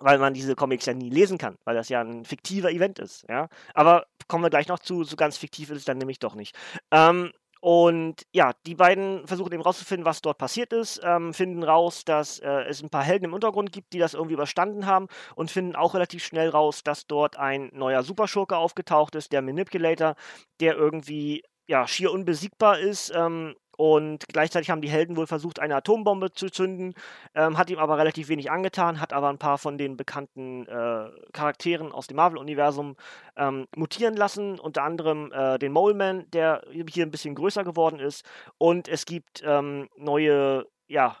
weil 0.00 0.18
man 0.18 0.32
diese 0.32 0.54
Comics 0.54 0.86
ja 0.86 0.94
nie 0.94 1.10
lesen 1.10 1.38
kann, 1.38 1.56
weil 1.64 1.74
das 1.74 1.88
ja 1.88 2.00
ein 2.00 2.24
fiktiver 2.24 2.70
Event 2.70 2.98
ist, 3.00 3.26
ja. 3.28 3.48
Aber 3.74 4.06
kommen 4.28 4.44
wir 4.44 4.50
gleich 4.50 4.68
noch 4.68 4.78
zu, 4.78 5.04
so 5.04 5.16
ganz 5.16 5.36
fiktiv 5.36 5.70
ist 5.70 5.78
es 5.78 5.84
dann 5.84 5.98
nämlich 5.98 6.20
doch 6.20 6.34
nicht. 6.34 6.56
Ähm, 6.90 7.32
und 7.60 8.22
ja, 8.32 8.52
die 8.66 8.74
beiden 8.74 9.26
versuchen 9.26 9.52
eben 9.52 9.62
rauszufinden, 9.62 10.04
was 10.04 10.22
dort 10.22 10.38
passiert 10.38 10.72
ist, 10.72 11.00
ähm, 11.02 11.34
finden 11.34 11.62
raus, 11.62 12.04
dass 12.04 12.38
äh, 12.38 12.62
es 12.68 12.82
ein 12.82 12.90
paar 12.90 13.02
Helden 13.02 13.26
im 13.26 13.34
Untergrund 13.34 13.72
gibt, 13.72 13.92
die 13.92 13.98
das 13.98 14.14
irgendwie 14.14 14.34
überstanden 14.34 14.86
haben 14.86 15.08
und 15.34 15.50
finden 15.50 15.76
auch 15.76 15.94
relativ 15.94 16.24
schnell 16.24 16.48
raus, 16.50 16.82
dass 16.84 17.06
dort 17.06 17.36
ein 17.36 17.70
neuer 17.72 18.02
Superschurke 18.02 18.56
aufgetaucht 18.56 19.14
ist, 19.14 19.32
der 19.32 19.42
Manipulator, 19.42 20.14
der 20.60 20.76
irgendwie 20.76 21.42
ja 21.66 21.86
schier 21.86 22.12
unbesiegbar 22.12 22.78
ist 22.78 23.12
ähm, 23.14 23.54
und 23.78 24.26
gleichzeitig 24.26 24.70
haben 24.70 24.80
die 24.80 24.90
Helden 24.90 25.16
wohl 25.16 25.28
versucht, 25.28 25.60
eine 25.60 25.76
Atombombe 25.76 26.32
zu 26.32 26.50
zünden, 26.50 26.94
ähm, 27.36 27.56
hat 27.56 27.70
ihm 27.70 27.78
aber 27.78 27.96
relativ 27.96 28.28
wenig 28.28 28.50
angetan, 28.50 29.00
hat 29.00 29.12
aber 29.12 29.28
ein 29.28 29.38
paar 29.38 29.56
von 29.56 29.78
den 29.78 29.96
bekannten 29.96 30.66
äh, 30.66 31.08
Charakteren 31.32 31.92
aus 31.92 32.08
dem 32.08 32.16
Marvel-Universum 32.16 32.96
ähm, 33.36 33.68
mutieren 33.76 34.16
lassen, 34.16 34.58
unter 34.58 34.82
anderem 34.82 35.30
äh, 35.30 35.60
den 35.60 35.70
Mole 35.70 35.94
Man, 35.94 36.28
der 36.32 36.64
hier 36.72 37.06
ein 37.06 37.12
bisschen 37.12 37.36
größer 37.36 37.62
geworden 37.62 38.00
ist. 38.00 38.24
Und 38.58 38.88
es 38.88 39.06
gibt 39.06 39.44
ähm, 39.46 39.88
neue, 39.96 40.66
ja, 40.88 41.16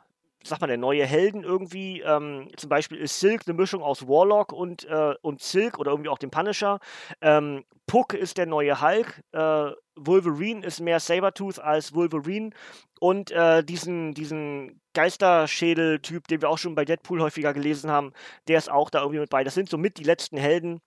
sag 0.48 0.60
mal, 0.60 0.66
der 0.66 0.76
neue 0.76 1.04
Helden 1.04 1.44
irgendwie. 1.44 2.00
Ähm, 2.00 2.48
zum 2.56 2.68
Beispiel 2.68 2.98
ist 2.98 3.20
Silk 3.20 3.42
eine 3.46 3.54
Mischung 3.54 3.82
aus 3.82 4.06
Warlock 4.06 4.52
und, 4.52 4.84
äh, 4.84 5.14
und 5.22 5.42
Silk 5.42 5.78
oder 5.78 5.92
irgendwie 5.92 6.10
auch 6.10 6.18
dem 6.18 6.30
Punisher. 6.30 6.80
Ähm, 7.20 7.64
Puck 7.86 8.14
ist 8.14 8.38
der 8.38 8.46
neue 8.46 8.80
Hulk. 8.80 9.22
Äh, 9.32 9.72
Wolverine 9.96 10.64
ist 10.64 10.80
mehr 10.80 11.00
Sabertooth 11.00 11.58
als 11.58 11.94
Wolverine. 11.94 12.50
Und 13.00 13.30
äh, 13.30 13.62
diesen, 13.64 14.14
diesen 14.14 14.80
Geisterschädel-Typ, 14.94 16.28
den 16.28 16.42
wir 16.42 16.50
auch 16.50 16.58
schon 16.58 16.74
bei 16.74 16.84
Deadpool 16.84 17.22
häufiger 17.22 17.52
gelesen 17.52 17.90
haben, 17.90 18.12
der 18.48 18.58
ist 18.58 18.70
auch 18.70 18.90
da 18.90 19.00
irgendwie 19.00 19.20
mit 19.20 19.30
bei. 19.30 19.44
Das 19.44 19.54
sind 19.54 19.68
somit 19.68 19.98
die 19.98 20.04
letzten 20.04 20.36
Helden. 20.36 20.80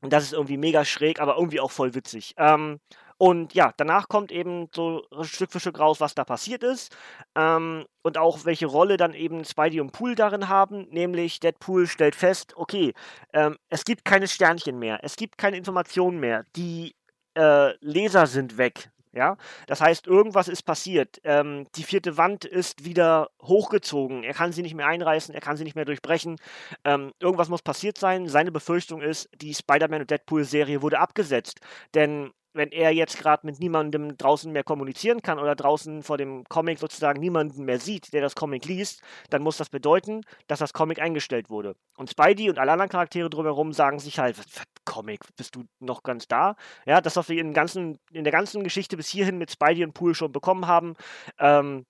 Und 0.00 0.12
das 0.12 0.24
ist 0.24 0.32
irgendwie 0.32 0.56
mega 0.56 0.84
schräg, 0.84 1.20
aber 1.20 1.36
irgendwie 1.36 1.60
auch 1.60 1.70
voll 1.70 1.94
witzig. 1.94 2.34
Ähm, 2.36 2.80
und 3.22 3.54
ja, 3.54 3.72
danach 3.76 4.08
kommt 4.08 4.32
eben 4.32 4.68
so 4.74 5.04
Stück 5.22 5.52
für 5.52 5.60
Stück 5.60 5.78
raus, 5.78 6.00
was 6.00 6.16
da 6.16 6.24
passiert 6.24 6.64
ist. 6.64 6.92
Ähm, 7.36 7.86
und 8.02 8.18
auch 8.18 8.44
welche 8.44 8.66
Rolle 8.66 8.96
dann 8.96 9.14
eben 9.14 9.44
Spidey 9.44 9.80
und 9.80 9.92
Pool 9.92 10.16
darin 10.16 10.48
haben. 10.48 10.88
Nämlich 10.90 11.38
Deadpool 11.38 11.86
stellt 11.86 12.16
fest, 12.16 12.52
okay, 12.56 12.94
ähm, 13.32 13.58
es 13.68 13.84
gibt 13.84 14.04
keine 14.04 14.26
Sternchen 14.26 14.76
mehr, 14.80 14.98
es 15.04 15.14
gibt 15.14 15.38
keine 15.38 15.56
Informationen 15.56 16.18
mehr. 16.18 16.44
Die 16.56 16.96
äh, 17.38 17.76
Leser 17.76 18.26
sind 18.26 18.58
weg. 18.58 18.90
Ja, 19.12 19.36
das 19.68 19.80
heißt, 19.80 20.08
irgendwas 20.08 20.48
ist 20.48 20.62
passiert. 20.64 21.20
Ähm, 21.22 21.68
die 21.76 21.84
vierte 21.84 22.16
Wand 22.16 22.44
ist 22.44 22.84
wieder 22.84 23.30
hochgezogen. 23.40 24.24
Er 24.24 24.34
kann 24.34 24.52
sie 24.52 24.62
nicht 24.62 24.74
mehr 24.74 24.86
einreißen, 24.88 25.32
er 25.32 25.40
kann 25.40 25.56
sie 25.56 25.64
nicht 25.64 25.76
mehr 25.76 25.84
durchbrechen. 25.84 26.38
Ähm, 26.84 27.12
irgendwas 27.20 27.50
muss 27.50 27.62
passiert 27.62 27.98
sein. 27.98 28.26
Seine 28.28 28.50
Befürchtung 28.50 29.00
ist, 29.00 29.28
die 29.36 29.54
Spider-Man 29.54 30.00
und 30.00 30.10
Deadpool-Serie 30.10 30.82
wurde 30.82 30.98
abgesetzt. 30.98 31.60
Denn 31.94 32.32
wenn 32.54 32.70
er 32.70 32.92
jetzt 32.92 33.18
gerade 33.18 33.46
mit 33.46 33.58
niemandem 33.60 34.16
draußen 34.16 34.52
mehr 34.52 34.64
kommunizieren 34.64 35.22
kann 35.22 35.38
oder 35.38 35.54
draußen 35.54 36.02
vor 36.02 36.18
dem 36.18 36.44
Comic 36.44 36.78
sozusagen 36.78 37.20
niemanden 37.20 37.64
mehr 37.64 37.78
sieht, 37.78 38.12
der 38.12 38.20
das 38.20 38.34
Comic 38.34 38.64
liest, 38.66 39.02
dann 39.30 39.42
muss 39.42 39.56
das 39.56 39.70
bedeuten, 39.70 40.22
dass 40.46 40.58
das 40.58 40.72
Comic 40.72 41.00
eingestellt 41.00 41.50
wurde. 41.50 41.74
Und 41.96 42.10
Spidey 42.10 42.50
und 42.50 42.58
alle 42.58 42.72
anderen 42.72 42.90
Charaktere 42.90 43.30
drumherum 43.30 43.72
sagen 43.72 43.98
sich 43.98 44.18
halt, 44.18 44.36
Comic, 44.84 45.20
bist 45.36 45.56
du 45.56 45.64
noch 45.80 46.02
ganz 46.02 46.26
da? 46.26 46.56
Ja, 46.86 47.00
das, 47.00 47.16
was 47.16 47.28
wir 47.28 47.40
in, 47.40 47.52
ganzen, 47.52 47.98
in 48.12 48.24
der 48.24 48.32
ganzen 48.32 48.64
Geschichte 48.64 48.96
bis 48.96 49.08
hierhin 49.08 49.38
mit 49.38 49.50
Spidey 49.50 49.84
und 49.84 49.94
Pool 49.94 50.14
schon 50.14 50.32
bekommen 50.32 50.66
haben, 50.66 50.94
ähm, 51.38 51.84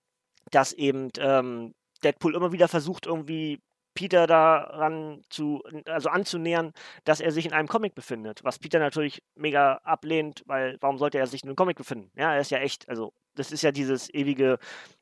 dass 0.51 0.73
eben 0.73 1.11
ähm, 1.19 1.75
Deadpool 2.05 2.35
immer 2.35 2.53
wieder 2.53 2.69
versucht, 2.69 3.07
irgendwie 3.07 3.61
Peter 3.95 4.27
daran 4.27 5.23
zu, 5.29 5.63
also 5.87 6.09
anzunähern, 6.09 6.73
dass 7.05 7.21
er 7.21 7.33
sich 7.33 7.47
in 7.47 7.53
einem 7.53 7.69
Comic 7.69 7.95
befindet. 7.95 8.43
Was 8.45 8.59
Peter 8.59 8.79
natürlich 8.79 9.23
mega 9.35 9.75
ablehnt, 9.85 10.43
weil 10.47 10.77
warum 10.81 10.99
sollte 10.99 11.19
er 11.19 11.27
sich 11.27 11.43
in 11.43 11.49
einem 11.49 11.57
Comic 11.57 11.77
befinden? 11.77 12.11
Ja, 12.17 12.35
er 12.35 12.41
ist 12.41 12.51
ja 12.51 12.59
echt, 12.59 12.89
also 12.89 13.13
das 13.35 13.53
ist 13.53 13.63
ja 13.63 13.73
dieses 13.73 14.13
ewige 14.13 14.59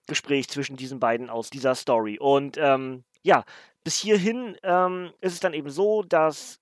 Gespräch 0.06 0.48
zwischen 0.48 0.76
diesen 0.76 1.00
beiden 1.00 1.30
aus 1.30 1.50
dieser 1.50 1.74
Story. 1.74 2.18
Und 2.18 2.56
ähm, 2.58 3.04
ja, 3.22 3.44
bis 3.84 3.96
hierhin 3.96 4.56
ähm, 4.62 5.12
ist 5.20 5.34
es 5.34 5.40
dann 5.40 5.54
eben 5.54 5.70
so, 5.70 6.02
dass 6.02 6.59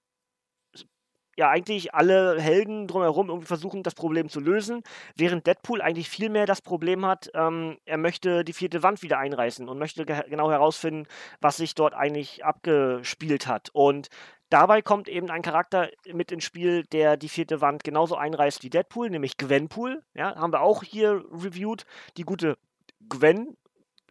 ja 1.38 1.48
eigentlich 1.48 1.94
alle 1.94 2.40
Helden 2.40 2.88
drumherum 2.88 3.28
irgendwie 3.28 3.46
versuchen, 3.46 3.84
das 3.84 3.94
Problem 3.94 4.28
zu 4.28 4.40
lösen, 4.40 4.82
während 5.14 5.46
Deadpool 5.46 5.80
eigentlich 5.80 6.08
viel 6.08 6.30
mehr 6.30 6.46
das 6.46 6.60
Problem 6.60 7.06
hat, 7.06 7.30
ähm, 7.32 7.78
er 7.84 7.96
möchte 7.96 8.44
die 8.44 8.52
vierte 8.52 8.82
Wand 8.82 9.02
wieder 9.02 9.18
einreißen 9.18 9.68
und 9.68 9.78
möchte 9.78 10.04
ge 10.04 10.20
genau 10.28 10.50
herausfinden, 10.50 11.06
was 11.40 11.56
sich 11.56 11.76
dort 11.76 11.94
eigentlich 11.94 12.44
abgespielt 12.44 13.46
hat. 13.46 13.70
Und 13.72 14.08
dabei 14.50 14.82
kommt 14.82 15.08
eben 15.08 15.30
ein 15.30 15.42
Charakter 15.42 15.88
mit 16.12 16.32
ins 16.32 16.42
Spiel, 16.42 16.82
der 16.86 17.16
die 17.16 17.28
vierte 17.28 17.60
Wand 17.60 17.84
genauso 17.84 18.16
einreißt 18.16 18.64
wie 18.64 18.70
Deadpool, 18.70 19.08
nämlich 19.08 19.36
Gwenpool. 19.36 20.02
Ja, 20.14 20.34
haben 20.34 20.52
wir 20.52 20.60
auch 20.60 20.82
hier 20.82 21.24
reviewed. 21.30 21.86
Die 22.16 22.24
gute 22.24 22.58
Gwen, 23.08 23.56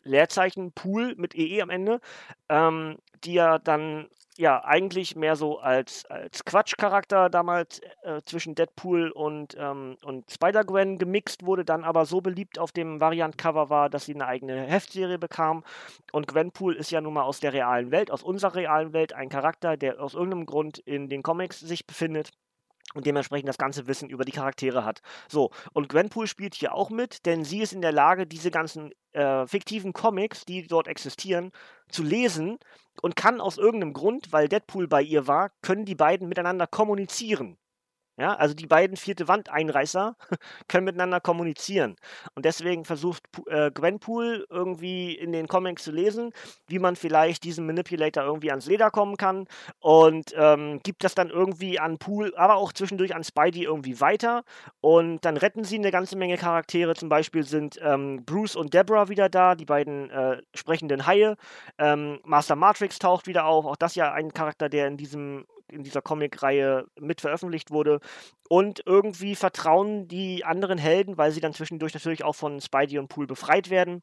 Leerzeichen 0.03 0.71
Pool 0.71 1.13
mit 1.17 1.35
EE 1.35 1.61
am 1.61 1.69
Ende, 1.69 1.99
ähm, 2.47 2.99
die 3.25 3.33
ja 3.33 3.59
dann 3.59 4.07
ja 4.37 4.63
eigentlich 4.63 5.15
mehr 5.15 5.35
so 5.35 5.59
als, 5.59 6.05
als 6.05 6.45
Quatschcharakter 6.45 7.29
damals 7.29 7.81
äh, 8.03 8.21
zwischen 8.25 8.55
Deadpool 8.55 9.11
und, 9.11 9.55
ähm, 9.57 9.97
und 10.03 10.29
Spider-Gwen 10.31 10.97
gemixt 10.97 11.45
wurde, 11.45 11.65
dann 11.65 11.83
aber 11.83 12.05
so 12.05 12.21
beliebt 12.21 12.59
auf 12.59 12.71
dem 12.71 12.99
Variant-Cover 12.99 13.69
war, 13.69 13.89
dass 13.89 14.05
sie 14.05 14.15
eine 14.15 14.27
eigene 14.27 14.61
Heftserie 14.61 15.17
bekam. 15.17 15.63
Und 16.11 16.27
Gwenpool 16.27 16.75
ist 16.75 16.91
ja 16.91 17.01
nun 17.01 17.13
mal 17.13 17.23
aus 17.23 17.39
der 17.39 17.53
realen 17.53 17.91
Welt, 17.91 18.11
aus 18.11 18.23
unserer 18.23 18.55
realen 18.55 18.93
Welt, 18.93 19.13
ein 19.13 19.29
Charakter, 19.29 19.77
der 19.77 20.01
aus 20.01 20.13
irgendeinem 20.13 20.45
Grund 20.45 20.77
in 20.79 21.09
den 21.09 21.23
Comics 21.23 21.59
sich 21.59 21.85
befindet 21.85 22.31
und 22.93 23.05
dementsprechend 23.05 23.49
das 23.49 23.57
ganze 23.57 23.87
Wissen 23.87 24.09
über 24.09 24.23
die 24.23 24.31
Charaktere 24.31 24.85
hat. 24.85 25.01
So, 25.27 25.51
und 25.73 25.89
Gwenpool 25.89 26.27
spielt 26.27 26.55
hier 26.55 26.73
auch 26.73 26.89
mit, 26.89 27.25
denn 27.25 27.43
sie 27.43 27.61
ist 27.61 27.73
in 27.73 27.81
der 27.81 27.91
Lage, 27.91 28.25
diese 28.25 28.51
ganzen 28.51 28.91
äh, 29.17 29.47
fiktiven 29.47 29.93
Comics, 29.93 30.45
die 30.45 30.67
dort 30.67 30.87
existieren, 30.87 31.51
zu 31.89 32.03
lesen 32.03 32.59
und 33.01 33.15
kann 33.15 33.41
aus 33.41 33.57
irgendeinem 33.57 33.93
Grund, 33.93 34.31
weil 34.31 34.47
Deadpool 34.47 34.87
bei 34.87 35.01
ihr 35.01 35.27
war, 35.27 35.51
können 35.61 35.85
die 35.85 35.95
beiden 35.95 36.29
miteinander 36.29 36.67
kommunizieren. 36.67 37.57
Ja, 38.19 38.33
also 38.33 38.55
die 38.55 38.65
beiden 38.65 38.97
vierte 38.97 39.27
Wandeinreißer 39.27 40.15
können 40.67 40.85
miteinander 40.85 41.19
kommunizieren. 41.19 41.95
Und 42.33 42.45
deswegen 42.45 42.83
versucht 42.83 43.23
äh, 43.45 43.69
Gwenpool 43.69 44.47
irgendwie 44.49 45.13
in 45.13 45.31
den 45.31 45.47
Comics 45.47 45.83
zu 45.83 45.91
lesen, 45.91 46.31
wie 46.67 46.79
man 46.79 46.95
vielleicht 46.95 47.43
diesem 47.43 47.67
Manipulator 47.67 48.23
irgendwie 48.23 48.49
ans 48.49 48.65
Leder 48.65 48.89
kommen 48.89 49.17
kann. 49.17 49.45
Und 49.79 50.33
ähm, 50.35 50.79
gibt 50.81 51.03
das 51.03 51.13
dann 51.13 51.29
irgendwie 51.29 51.79
an 51.79 51.99
Pool, 51.99 52.33
aber 52.35 52.55
auch 52.55 52.73
zwischendurch 52.73 53.13
an 53.13 53.23
Spidey 53.23 53.65
irgendwie 53.65 54.01
weiter. 54.01 54.43
Und 54.81 55.23
dann 55.23 55.37
retten 55.37 55.63
sie 55.63 55.75
eine 55.75 55.91
ganze 55.91 56.17
Menge 56.17 56.37
Charaktere. 56.37 56.95
Zum 56.95 57.09
Beispiel 57.09 57.43
sind 57.43 57.79
ähm, 57.83 58.25
Bruce 58.25 58.55
und 58.55 58.73
Deborah 58.73 59.09
wieder 59.09 59.29
da, 59.29 59.53
die 59.53 59.65
beiden 59.65 60.09
äh, 60.09 60.41
sprechenden 60.55 61.05
Haie. 61.05 61.35
Ähm, 61.77 62.19
Master 62.23 62.55
Matrix 62.55 62.97
taucht 62.97 63.27
wieder 63.27 63.45
auf. 63.45 63.65
Auch 63.65 63.75
das 63.75 63.93
ja 63.93 64.11
ein 64.11 64.33
Charakter, 64.33 64.69
der 64.69 64.87
in 64.87 64.97
diesem 64.97 65.45
in 65.69 65.83
dieser 65.83 66.01
Comic-Reihe 66.01 66.85
mit 66.99 67.21
veröffentlicht 67.21 67.71
wurde. 67.71 67.99
Und 68.49 68.83
irgendwie 68.85 69.35
vertrauen 69.35 70.07
die 70.07 70.45
anderen 70.45 70.77
Helden, 70.77 71.17
weil 71.17 71.31
sie 71.31 71.41
dann 71.41 71.53
zwischendurch 71.53 71.93
natürlich 71.93 72.23
auch 72.23 72.35
von 72.35 72.61
Spidey 72.61 72.99
und 72.99 73.09
Pool 73.09 73.27
befreit 73.27 73.69
werden, 73.69 74.01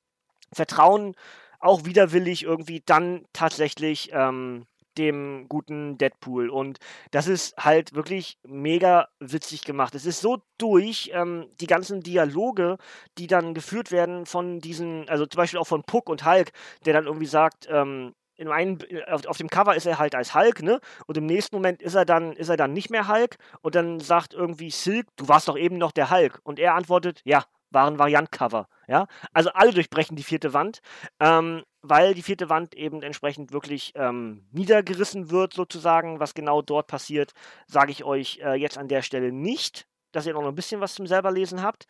vertrauen 0.52 1.14
auch 1.61 1.85
widerwillig 1.85 2.42
irgendwie 2.42 2.83
dann 2.85 3.25
tatsächlich 3.33 4.11
ähm, 4.12 4.66
dem 4.99 5.47
guten 5.49 5.99
Deadpool. 5.99 6.50
Und 6.50 6.78
das 7.11 7.26
ist 7.26 7.56
halt 7.56 7.94
wirklich 7.94 8.38
mega 8.47 9.09
witzig 9.18 9.64
gemacht. 9.64 9.94
Es 9.94 10.06
ist 10.06 10.21
so 10.21 10.42
durch, 10.59 11.11
ähm, 11.12 11.47
die 11.61 11.66
ganzen 11.66 12.02
Dialoge, 12.02 12.78
die 13.18 13.26
dann 13.26 13.54
geführt 13.54 13.90
werden 13.90 14.26
von 14.26 14.61
diesen, 14.61 15.09
also 15.09 15.26
zum 15.26 15.38
Beispiel 15.38 15.59
auch 15.59 15.66
von 15.66 15.83
Puck 15.85 16.09
und 16.09 16.25
Hulk, 16.25 16.52
der 16.85 16.92
dann 16.92 17.06
irgendwie 17.06 17.26
sagt, 17.26 17.66
ähm, 17.71 18.14
in 18.37 18.49
einem, 18.49 18.79
auf, 19.09 19.26
auf, 19.26 19.37
dem 19.38 19.49
Cover 19.49 19.75
ist 19.75 19.87
er 19.87 19.99
halt 19.99 20.14
als 20.14 20.35
Hulk, 20.35 20.62
ne? 20.62 20.81
Und 21.07 21.17
im 21.17 21.26
nächsten 21.26 21.57
Moment 21.57 21.83
ist 21.83 21.95
er 21.95 22.05
dann, 22.05 22.33
ist 22.33 22.49
er 22.49 22.57
dann 22.57 22.73
nicht 22.73 22.91
mehr 22.91 23.09
Hulk 23.09 23.37
und 23.62 23.75
dann 23.75 24.00
sagt 24.00 24.35
irgendwie 24.35 24.71
Silk, 24.71 25.07
du 25.17 25.29
warst 25.29 25.49
doch 25.49 25.57
eben 25.57 25.79
noch 25.79 25.93
der 25.93 26.11
Hulk. 26.11 26.41
Und 26.43 26.59
er 26.59 26.75
antwortet, 26.75 27.21
ja, 27.25 27.45
waren 27.71 27.99
Variant-Cover. 27.99 28.69
Ja? 28.87 29.07
Also 29.33 29.50
alle 29.50 29.73
durchbrechen 29.73 30.17
die 30.17 30.23
vierte 30.23 30.55
Wand, 30.55 30.81
ähm, 31.21 31.62
weil 31.83 32.14
die 32.14 32.23
vierte 32.23 32.49
Wand 32.49 32.75
eben 32.75 33.03
entsprechend 33.03 33.53
wirklich 33.53 33.93
ähm, 33.97 34.47
niedergerissen 34.53 35.31
wird, 35.31 35.53
sozusagen. 35.53 36.21
Was 36.21 36.35
genau 36.35 36.62
dort 36.62 36.87
passiert, 36.87 37.33
sage 37.67 37.91
ich 37.91 38.05
euch 38.05 38.41
äh, 38.43 38.55
jetzt 38.55 38.79
an 38.79 38.88
der 38.88 39.03
Stelle 39.03 39.33
nicht 39.33 39.87
dass 40.14 40.26
ihr 40.26 40.33
noch 40.33 40.47
ein 40.47 40.55
bisschen 40.55 40.81
was 40.81 40.95
zum 40.95 41.09
selber 41.09 41.33
lesen 41.33 41.62
habt. 41.62 41.87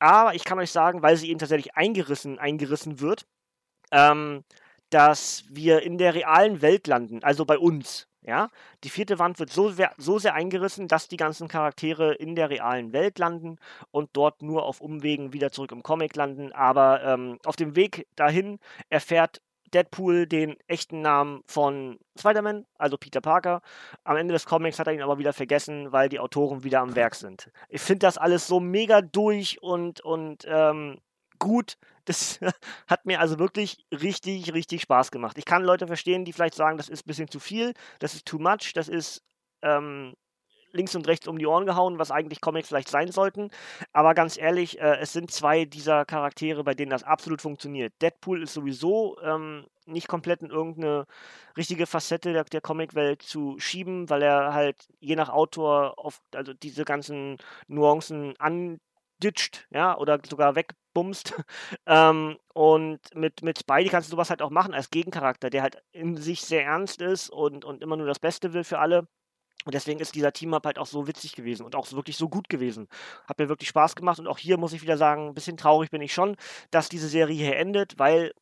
Aber 0.00 0.34
ich 0.34 0.44
kann 0.44 0.58
euch 0.58 0.72
sagen, 0.72 1.02
weil 1.02 1.16
sie 1.16 1.30
eben 1.30 1.38
tatsächlich 1.38 1.76
eingerissen, 1.76 2.38
eingerissen 2.38 3.00
wird, 3.00 3.26
ähm, 3.92 4.44
dass 4.90 5.44
wir 5.48 5.82
in 5.82 5.98
der 5.98 6.14
realen 6.14 6.62
Welt 6.62 6.86
landen, 6.86 7.22
also 7.22 7.44
bei 7.44 7.58
uns. 7.58 8.06
Ja, 8.22 8.50
die 8.84 8.90
vierte 8.90 9.18
Wand 9.18 9.38
wird 9.38 9.50
so, 9.50 9.72
so 9.96 10.18
sehr 10.18 10.34
eingerissen, 10.34 10.86
dass 10.86 11.08
die 11.08 11.16
ganzen 11.16 11.48
Charaktere 11.48 12.12
in 12.12 12.34
der 12.34 12.50
realen 12.50 12.92
Welt 12.92 13.18
landen 13.18 13.56
und 13.90 14.10
dort 14.12 14.42
nur 14.42 14.64
auf 14.66 14.82
Umwegen 14.82 15.32
wieder 15.32 15.50
zurück 15.50 15.72
im 15.72 15.82
Comic 15.82 16.14
landen. 16.14 16.52
Aber 16.52 17.02
ähm, 17.04 17.38
auf 17.46 17.56
dem 17.56 17.74
Weg 17.74 18.06
dahin 18.16 18.58
erfährt 18.90 19.40
Deadpool 19.72 20.26
den 20.26 20.56
echten 20.66 21.00
Namen 21.00 21.42
von 21.46 21.98
Spider-Man, 22.18 22.66
also 22.76 22.96
Peter 22.96 23.20
Parker. 23.20 23.62
Am 24.04 24.16
Ende 24.16 24.32
des 24.32 24.46
Comics 24.46 24.78
hat 24.78 24.86
er 24.86 24.92
ihn 24.94 25.02
aber 25.02 25.18
wieder 25.18 25.32
vergessen, 25.32 25.92
weil 25.92 26.08
die 26.08 26.20
Autoren 26.20 26.64
wieder 26.64 26.80
am 26.80 26.96
Werk 26.96 27.14
sind. 27.14 27.50
Ich 27.68 27.80
finde 27.80 28.00
das 28.00 28.18
alles 28.18 28.46
so 28.46 28.60
mega 28.60 29.00
durch 29.00 29.62
und, 29.62 30.00
und 30.00 30.44
ähm, 30.46 30.98
gut. 31.38 31.76
Das 32.04 32.40
hat 32.86 33.06
mir 33.06 33.20
also 33.20 33.38
wirklich 33.38 33.84
richtig, 33.92 34.52
richtig 34.54 34.82
Spaß 34.82 35.10
gemacht. 35.10 35.38
Ich 35.38 35.44
kann 35.44 35.62
Leute 35.62 35.86
verstehen, 35.86 36.24
die 36.24 36.32
vielleicht 36.32 36.54
sagen, 36.54 36.78
das 36.78 36.88
ist 36.88 37.04
ein 37.04 37.08
bisschen 37.08 37.30
zu 37.30 37.40
viel, 37.40 37.74
das 37.98 38.14
ist 38.14 38.26
too 38.26 38.38
much, 38.38 38.72
das 38.74 38.88
ist 38.88 39.22
ähm, 39.62 40.14
links 40.72 40.94
und 40.94 41.06
rechts 41.06 41.28
um 41.28 41.38
die 41.38 41.46
Ohren 41.46 41.66
gehauen, 41.66 41.98
was 41.98 42.10
eigentlich 42.10 42.40
Comics 42.40 42.68
vielleicht 42.68 42.88
sein 42.88 43.10
sollten. 43.10 43.50
Aber 43.92 44.14
ganz 44.14 44.36
ehrlich, 44.36 44.80
äh, 44.80 44.96
es 45.00 45.12
sind 45.12 45.30
zwei 45.30 45.64
dieser 45.64 46.04
Charaktere, 46.04 46.64
bei 46.64 46.74
denen 46.74 46.90
das 46.90 47.04
absolut 47.04 47.42
funktioniert. 47.42 47.92
Deadpool 48.02 48.42
ist 48.42 48.54
sowieso 48.54 49.18
ähm, 49.22 49.66
nicht 49.86 50.08
komplett 50.08 50.42
in 50.42 50.50
irgendeine 50.50 51.06
richtige 51.56 51.86
Facette 51.86 52.32
der, 52.32 52.44
der 52.44 52.60
Comicwelt 52.60 53.22
zu 53.22 53.58
schieben, 53.58 54.08
weil 54.10 54.22
er 54.22 54.52
halt 54.54 54.86
je 55.00 55.16
nach 55.16 55.30
Autor 55.30 55.98
auf, 55.98 56.20
also 56.34 56.52
diese 56.54 56.84
ganzen 56.84 57.38
Nuancen 57.66 58.34
anditscht, 58.38 59.66
ja, 59.70 59.96
oder 59.96 60.18
sogar 60.28 60.54
weg 60.54 60.74
bumst. 60.98 61.34
ähm, 61.86 62.36
und 62.54 63.00
mit, 63.14 63.42
mit 63.42 63.58
Spidey 63.58 63.88
kannst 63.88 64.08
du 64.08 64.10
sowas 64.10 64.30
halt 64.30 64.42
auch 64.42 64.50
machen 64.50 64.74
als 64.74 64.90
Gegencharakter, 64.90 65.50
der 65.50 65.62
halt 65.62 65.82
in 65.92 66.16
sich 66.16 66.40
sehr 66.42 66.64
ernst 66.64 67.00
ist 67.00 67.30
und, 67.30 67.64
und 67.64 67.82
immer 67.82 67.96
nur 67.96 68.06
das 68.06 68.18
Beste 68.18 68.52
will 68.52 68.64
für 68.64 68.78
alle. 68.78 69.06
Und 69.64 69.74
deswegen 69.74 70.00
ist 70.00 70.14
dieser 70.14 70.32
Team-Up 70.32 70.64
halt 70.64 70.78
auch 70.78 70.86
so 70.86 71.06
witzig 71.06 71.34
gewesen 71.34 71.66
und 71.66 71.74
auch 71.76 71.90
wirklich 71.92 72.16
so 72.16 72.28
gut 72.28 72.48
gewesen. 72.48 72.88
Hat 73.26 73.38
mir 73.38 73.48
wirklich 73.48 73.68
Spaß 73.68 73.96
gemacht 73.96 74.18
und 74.18 74.26
auch 74.26 74.38
hier 74.38 74.56
muss 74.56 74.72
ich 74.72 74.82
wieder 74.82 74.96
sagen, 74.96 75.28
ein 75.28 75.34
bisschen 75.34 75.56
traurig 75.56 75.90
bin 75.90 76.00
ich 76.00 76.14
schon, 76.14 76.36
dass 76.70 76.88
diese 76.88 77.08
Serie 77.08 77.36
hier 77.36 77.56
endet, 77.56 77.98
weil 77.98 78.32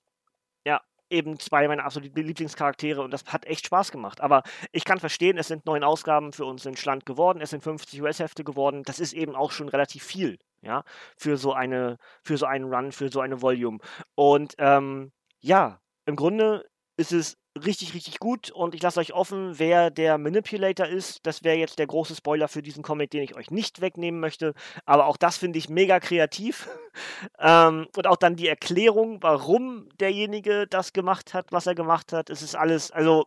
ja, 0.64 0.80
eben 1.10 1.38
zwei 1.38 1.68
meiner 1.68 1.84
absoluten 1.84 2.22
Lieblingscharaktere 2.22 3.02
und 3.02 3.10
das 3.12 3.24
hat 3.26 3.46
echt 3.46 3.66
Spaß 3.66 3.92
gemacht. 3.92 4.20
Aber 4.20 4.42
ich 4.72 4.84
kann 4.84 5.00
verstehen, 5.00 5.38
es 5.38 5.48
sind 5.48 5.66
neun 5.66 5.84
Ausgaben 5.84 6.32
für 6.32 6.44
uns 6.44 6.66
in 6.66 6.76
Schland 6.76 7.06
geworden, 7.06 7.40
es 7.40 7.50
sind 7.50 7.62
50 7.62 8.02
US-Hefte 8.02 8.44
geworden. 8.44 8.82
Das 8.84 9.00
ist 9.00 9.12
eben 9.12 9.34
auch 9.34 9.52
schon 9.52 9.68
relativ 9.68 10.04
viel, 10.04 10.38
ja, 10.66 10.84
für 11.16 11.36
so 11.36 11.52
eine, 11.52 11.98
für 12.22 12.36
so 12.36 12.46
einen 12.46 12.72
Run, 12.72 12.92
für 12.92 13.08
so 13.10 13.20
eine 13.20 13.40
Volume. 13.40 13.78
Und 14.14 14.54
ähm, 14.58 15.12
ja, 15.40 15.80
im 16.06 16.16
Grunde 16.16 16.66
ist 16.96 17.12
es 17.12 17.36
richtig, 17.64 17.94
richtig 17.94 18.18
gut 18.18 18.50
und 18.50 18.74
ich 18.74 18.82
lasse 18.82 19.00
euch 19.00 19.14
offen, 19.14 19.58
wer 19.58 19.90
der 19.90 20.18
Manipulator 20.18 20.86
ist. 20.86 21.24
Das 21.26 21.42
wäre 21.42 21.56
jetzt 21.56 21.78
der 21.78 21.86
große 21.86 22.14
Spoiler 22.14 22.48
für 22.48 22.62
diesen 22.62 22.82
Comic, 22.82 23.10
den 23.10 23.22
ich 23.22 23.34
euch 23.34 23.50
nicht 23.50 23.80
wegnehmen 23.80 24.20
möchte. 24.20 24.54
Aber 24.84 25.06
auch 25.06 25.16
das 25.16 25.38
finde 25.38 25.58
ich 25.58 25.68
mega 25.68 26.00
kreativ. 26.00 26.68
ähm, 27.38 27.86
und 27.96 28.06
auch 28.06 28.16
dann 28.16 28.36
die 28.36 28.48
Erklärung, 28.48 29.22
warum 29.22 29.88
derjenige 30.00 30.66
das 30.66 30.92
gemacht 30.92 31.34
hat, 31.34 31.52
was 31.52 31.66
er 31.66 31.74
gemacht 31.74 32.12
hat. 32.12 32.30
Es 32.30 32.42
ist 32.42 32.56
alles, 32.56 32.90
also 32.90 33.26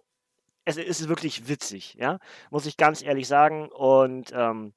es 0.65 0.77
ist 0.77 1.09
wirklich 1.09 1.47
witzig, 1.47 1.95
ja, 1.95 2.19
muss 2.51 2.65
ich 2.65 2.77
ganz 2.77 3.01
ehrlich 3.01 3.27
sagen. 3.27 3.69
Und 3.69 4.31
ähm, 4.33 4.73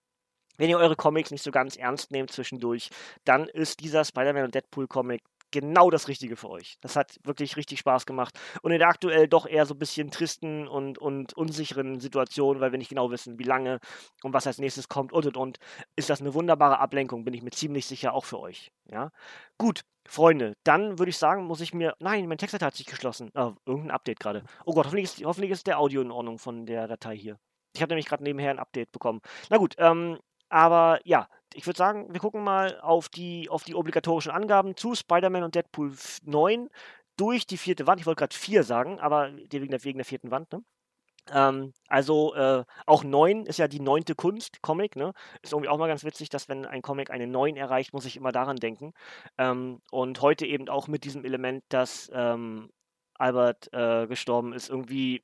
wenn 0.63 0.71
ihr 0.71 0.79
eure 0.79 0.95
Comics 0.95 1.33
nicht 1.33 1.43
so 1.43 1.51
ganz 1.51 1.75
ernst 1.75 2.13
nehmt 2.13 2.31
zwischendurch, 2.31 2.91
dann 3.25 3.49
ist 3.49 3.81
dieser 3.81 4.05
Spider-Man 4.05 4.45
und 4.45 4.55
Deadpool 4.55 4.87
Comic 4.87 5.21
genau 5.51 5.91
das 5.91 6.07
Richtige 6.07 6.37
für 6.37 6.51
euch. 6.51 6.77
Das 6.81 6.95
hat 6.95 7.19
wirklich 7.25 7.57
richtig 7.57 7.81
Spaß 7.81 8.07
gemacht. 8.07 8.39
Und 8.63 8.71
in 8.71 8.79
der 8.79 8.87
aktuell 8.87 9.27
doch 9.27 9.45
eher 9.45 9.67
so 9.67 9.75
ein 9.75 9.81
bisschen 9.81 10.13
tristen 10.13 10.69
und, 10.69 10.99
und 10.99 11.37
unsicheren 11.37 11.99
Situation, 11.99 12.61
weil 12.61 12.71
wir 12.71 12.79
nicht 12.79 12.91
genau 12.91 13.11
wissen, 13.11 13.41
wie 13.41 13.43
lange 13.43 13.81
und 14.23 14.35
was 14.35 14.47
als 14.47 14.59
nächstes 14.59 14.89
kommt 14.89 15.13
und 15.13 15.27
und 15.27 15.37
und, 15.37 15.59
ist 15.97 16.11
das 16.11 16.21
eine 16.21 16.33
wunderbare 16.33 16.79
Ablenkung, 16.79 17.25
bin 17.25 17.35
ich 17.35 17.43
mir 17.43 17.51
ziemlich 17.51 17.87
sicher 17.87 18.15
auch 18.15 18.25
für 18.25 18.39
euch. 18.39 18.71
Ja? 18.89 19.11
Gut, 19.59 19.81
Freunde, 20.09 20.55
dann 20.63 20.97
würde 21.01 21.11
ich 21.11 21.19
sagen, 21.19 21.45
muss 21.45 21.61
ich 21.61 21.75
mir. 21.75 21.97
Nein, 21.99 22.29
mein 22.29 22.39
Textdatei 22.39 22.67
hat 22.67 22.77
sich 22.77 22.87
geschlossen. 22.87 23.33
Oh, 23.35 23.55
irgendein 23.67 23.91
Update 23.91 24.21
gerade. 24.21 24.45
Oh 24.65 24.75
Gott, 24.75 24.87
hoffentlich 24.87 25.07
ist, 25.07 25.25
hoffentlich 25.25 25.51
ist 25.51 25.67
der 25.67 25.81
Audio 25.81 26.03
in 26.03 26.13
Ordnung 26.13 26.39
von 26.39 26.67
der 26.67 26.87
Datei 26.87 27.17
hier. 27.17 27.37
Ich 27.75 27.83
habe 27.83 27.91
nämlich 27.91 28.07
gerade 28.07 28.23
nebenher 28.23 28.51
ein 28.51 28.61
Update 28.61 28.93
bekommen. 28.93 29.21
Na 29.51 29.57
gut, 29.57 29.75
ähm, 29.79 30.19
aber 30.53 31.01
ja, 31.05 31.29
ich 31.55 31.67
würde 31.67 31.79
sagen, 31.79 32.13
wir 32.13 32.21
gucken 32.21 32.45
mal 32.45 32.79
auf 32.81 33.09
die, 33.09 33.49
auf 33.49 33.65
die 33.65 33.75
obligatorischen 33.75 34.31
Angaben 34.31 34.77
zu 34.77 34.95
Spider-Man 34.95 35.45
und 35.45 35.55
Deadpool 35.55 35.95
9 36.25 36.69
durch 37.17 37.47
die 37.47 37.57
vierte 37.57 37.87
Wand. 37.87 38.01
Ich 38.01 38.07
wollte 38.07 38.19
gerade 38.19 38.37
vier 38.37 38.63
sagen, 38.63 39.01
aber 39.01 39.33
wegen 39.51 39.71
der, 39.71 39.83
wegen 39.85 39.99
der 39.99 40.05
vierten 40.05 40.31
Wand, 40.31 40.53
ne? 40.53 40.63
Ähm, 41.31 41.73
also 41.89 42.35
äh, 42.35 42.65
auch 42.85 43.03
9 43.03 43.47
ist 43.47 43.59
ja 43.59 43.67
die 43.69 43.81
neunte 43.81 44.15
Kunst, 44.15 44.61
Comic, 44.61 44.95
ne? 44.97 45.15
Ist 45.41 45.53
irgendwie 45.53 45.71
auch 45.71 45.79
mal 45.79 45.89
ganz 45.89 46.05
witzig, 46.05 46.29
dass 46.29 46.51
wenn 46.51 46.67
ein 46.67 46.83
Comic 46.83 47.11
eine 47.11 47.27
9 47.27 47.57
erreicht, 47.57 47.95
muss 47.95 48.05
ich 48.05 48.17
immer 48.17 48.33
daran 48.33 48.57
denken. 48.57 48.93
Ähm, 49.39 49.81
und 49.91 50.21
heute 50.21 50.45
eben 50.45 50.69
auch 50.69 50.87
mit 50.87 51.05
diesem 51.05 51.25
Element, 51.25 51.65
dass 51.71 52.11
ähm, 52.13 52.71
Albert 53.15 53.73
äh, 53.73 54.07
gestorben 54.07 54.53
ist, 54.53 54.69
irgendwie 54.69 55.23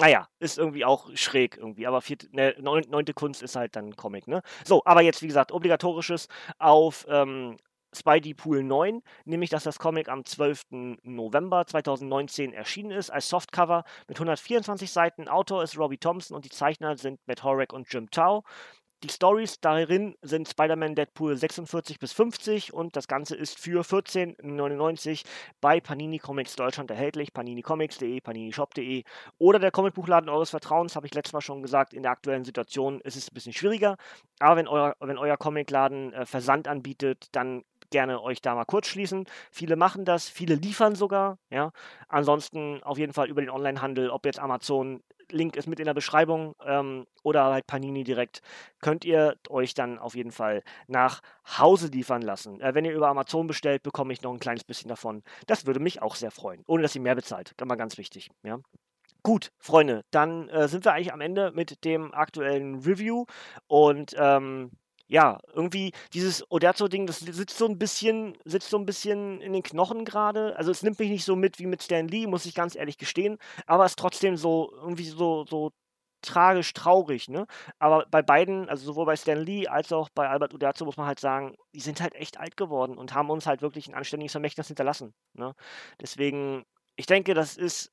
naja, 0.00 0.28
ist 0.40 0.58
irgendwie 0.58 0.84
auch 0.84 1.10
schräg 1.14 1.56
irgendwie, 1.56 1.86
aber 1.86 2.00
vierte, 2.00 2.28
ne, 2.32 2.54
neunte 2.58 3.14
Kunst 3.14 3.42
ist 3.42 3.56
halt 3.56 3.76
dann 3.76 3.94
Comic, 3.94 4.26
ne? 4.26 4.42
So, 4.64 4.82
aber 4.84 5.02
jetzt, 5.02 5.22
wie 5.22 5.28
gesagt, 5.28 5.52
obligatorisches 5.52 6.28
auf 6.58 7.06
ähm, 7.08 7.56
Spidey 7.94 8.34
Pool 8.34 8.62
9, 8.64 9.02
nämlich 9.24 9.50
dass 9.50 9.62
das 9.64 9.78
Comic 9.78 10.08
am 10.08 10.24
12. 10.24 10.98
November 11.02 11.66
2019 11.66 12.52
erschienen 12.52 12.90
ist, 12.90 13.10
als 13.10 13.28
Softcover 13.28 13.84
mit 14.08 14.16
124 14.16 14.90
Seiten. 14.90 15.28
Autor 15.28 15.62
ist 15.62 15.78
Robbie 15.78 15.98
Thompson 15.98 16.34
und 16.34 16.44
die 16.44 16.50
Zeichner 16.50 16.96
sind 16.96 17.20
Matt 17.26 17.44
Horek 17.44 17.72
und 17.72 17.92
Jim 17.92 18.10
Tao. 18.10 18.42
Die 19.04 19.10
Stories 19.10 19.60
darin 19.60 20.16
sind 20.22 20.48
Spider-Man 20.48 20.94
Deadpool 20.94 21.36
46 21.36 21.98
bis 21.98 22.14
50 22.14 22.72
und 22.72 22.96
das 22.96 23.06
Ganze 23.06 23.36
ist 23.36 23.58
für 23.58 23.82
14,99 23.82 25.24
bei 25.60 25.78
Panini 25.78 26.18
Comics 26.18 26.56
Deutschland 26.56 26.90
erhältlich. 26.90 27.34
paninicomics.de, 27.34 28.22
paninishop.de 28.22 29.04
oder 29.36 29.58
der 29.58 29.72
Comicbuchladen 29.72 30.30
eures 30.30 30.48
Vertrauens, 30.48 30.96
habe 30.96 31.06
ich 31.06 31.12
letztes 31.12 31.34
Mal 31.34 31.42
schon 31.42 31.60
gesagt. 31.60 31.92
In 31.92 32.02
der 32.02 32.12
aktuellen 32.12 32.46
Situation 32.46 33.02
ist 33.02 33.16
es 33.16 33.30
ein 33.30 33.34
bisschen 33.34 33.52
schwieriger, 33.52 33.98
aber 34.38 34.56
wenn 34.56 34.68
euer, 34.68 34.96
wenn 35.00 35.18
euer 35.18 35.36
Comicladen 35.36 36.14
äh, 36.14 36.24
Versand 36.24 36.66
anbietet, 36.66 37.28
dann 37.32 37.62
gerne 37.94 38.20
euch 38.20 38.42
da 38.42 38.56
mal 38.56 38.64
kurz 38.64 38.88
schließen. 38.88 39.24
Viele 39.52 39.76
machen 39.76 40.04
das, 40.04 40.28
viele 40.28 40.56
liefern 40.56 40.96
sogar. 40.96 41.38
Ja. 41.48 41.70
Ansonsten 42.08 42.82
auf 42.82 42.98
jeden 42.98 43.12
Fall 43.12 43.30
über 43.30 43.40
den 43.40 43.50
Onlinehandel, 43.50 44.10
ob 44.10 44.26
jetzt 44.26 44.40
Amazon, 44.40 45.00
Link 45.30 45.54
ist 45.54 45.68
mit 45.68 45.78
in 45.78 45.86
der 45.86 45.94
Beschreibung 45.94 46.56
ähm, 46.66 47.06
oder 47.22 47.44
halt 47.44 47.68
Panini 47.68 48.02
direkt, 48.02 48.42
könnt 48.80 49.04
ihr 49.04 49.36
euch 49.48 49.74
dann 49.74 50.00
auf 50.00 50.16
jeden 50.16 50.32
Fall 50.32 50.64
nach 50.88 51.20
Hause 51.56 51.86
liefern 51.86 52.20
lassen. 52.20 52.60
Äh, 52.60 52.74
wenn 52.74 52.84
ihr 52.84 52.92
über 52.92 53.08
Amazon 53.08 53.46
bestellt, 53.46 53.84
bekomme 53.84 54.12
ich 54.12 54.22
noch 54.22 54.32
ein 54.32 54.40
kleines 54.40 54.64
bisschen 54.64 54.88
davon. 54.88 55.22
Das 55.46 55.64
würde 55.64 55.78
mich 55.78 56.02
auch 56.02 56.16
sehr 56.16 56.32
freuen, 56.32 56.64
ohne 56.66 56.82
dass 56.82 56.96
ihr 56.96 57.00
mehr 57.00 57.14
bezahlt. 57.14 57.54
War 57.58 57.76
ganz 57.76 57.96
wichtig. 57.96 58.28
Ja. 58.42 58.58
Gut, 59.22 59.52
Freunde, 59.58 60.02
dann 60.10 60.48
äh, 60.48 60.66
sind 60.66 60.84
wir 60.84 60.92
eigentlich 60.92 61.12
am 61.12 61.20
Ende 61.20 61.52
mit 61.52 61.84
dem 61.84 62.12
aktuellen 62.12 62.80
Review 62.80 63.24
und 63.68 64.14
ähm, 64.18 64.72
ja, 65.06 65.38
irgendwie 65.52 65.92
dieses 66.12 66.50
Oderzo-Ding, 66.50 67.06
das 67.06 67.20
sitzt 67.20 67.58
so 67.58 67.66
ein 67.66 67.78
bisschen, 67.78 68.36
sitzt 68.44 68.70
so 68.70 68.78
ein 68.78 68.86
bisschen 68.86 69.40
in 69.40 69.52
den 69.52 69.62
Knochen 69.62 70.04
gerade. 70.04 70.56
Also 70.56 70.70
es 70.70 70.82
nimmt 70.82 70.98
mich 70.98 71.10
nicht 71.10 71.24
so 71.24 71.36
mit 71.36 71.58
wie 71.58 71.66
mit 71.66 71.82
Stan 71.82 72.08
Lee, 72.08 72.26
muss 72.26 72.46
ich 72.46 72.54
ganz 72.54 72.74
ehrlich 72.74 72.98
gestehen. 72.98 73.38
Aber 73.66 73.84
es 73.84 73.92
ist 73.92 73.98
trotzdem 73.98 74.36
so, 74.36 74.72
irgendwie 74.74 75.04
so, 75.04 75.44
so 75.44 75.72
tragisch 76.22 76.72
traurig, 76.72 77.28
ne? 77.28 77.46
Aber 77.78 78.06
bei 78.10 78.22
beiden, 78.22 78.68
also 78.68 78.86
sowohl 78.86 79.06
bei 79.06 79.16
Stan 79.16 79.38
Lee 79.38 79.68
als 79.68 79.92
auch 79.92 80.08
bei 80.08 80.28
Albert 80.28 80.54
Uderzo 80.54 80.84
muss 80.86 80.96
man 80.96 81.06
halt 81.06 81.20
sagen, 81.20 81.54
die 81.74 81.80
sind 81.80 82.00
halt 82.00 82.14
echt 82.14 82.38
alt 82.40 82.56
geworden 82.56 82.96
und 82.96 83.14
haben 83.14 83.30
uns 83.30 83.46
halt 83.46 83.62
wirklich 83.62 83.88
ein 83.88 83.94
anständiges 83.94 84.32
Vermächtnis 84.32 84.68
hinterlassen. 84.68 85.14
Ne? 85.34 85.54
Deswegen, 86.00 86.64
ich 86.96 87.06
denke, 87.06 87.34
das 87.34 87.56
ist 87.56 87.92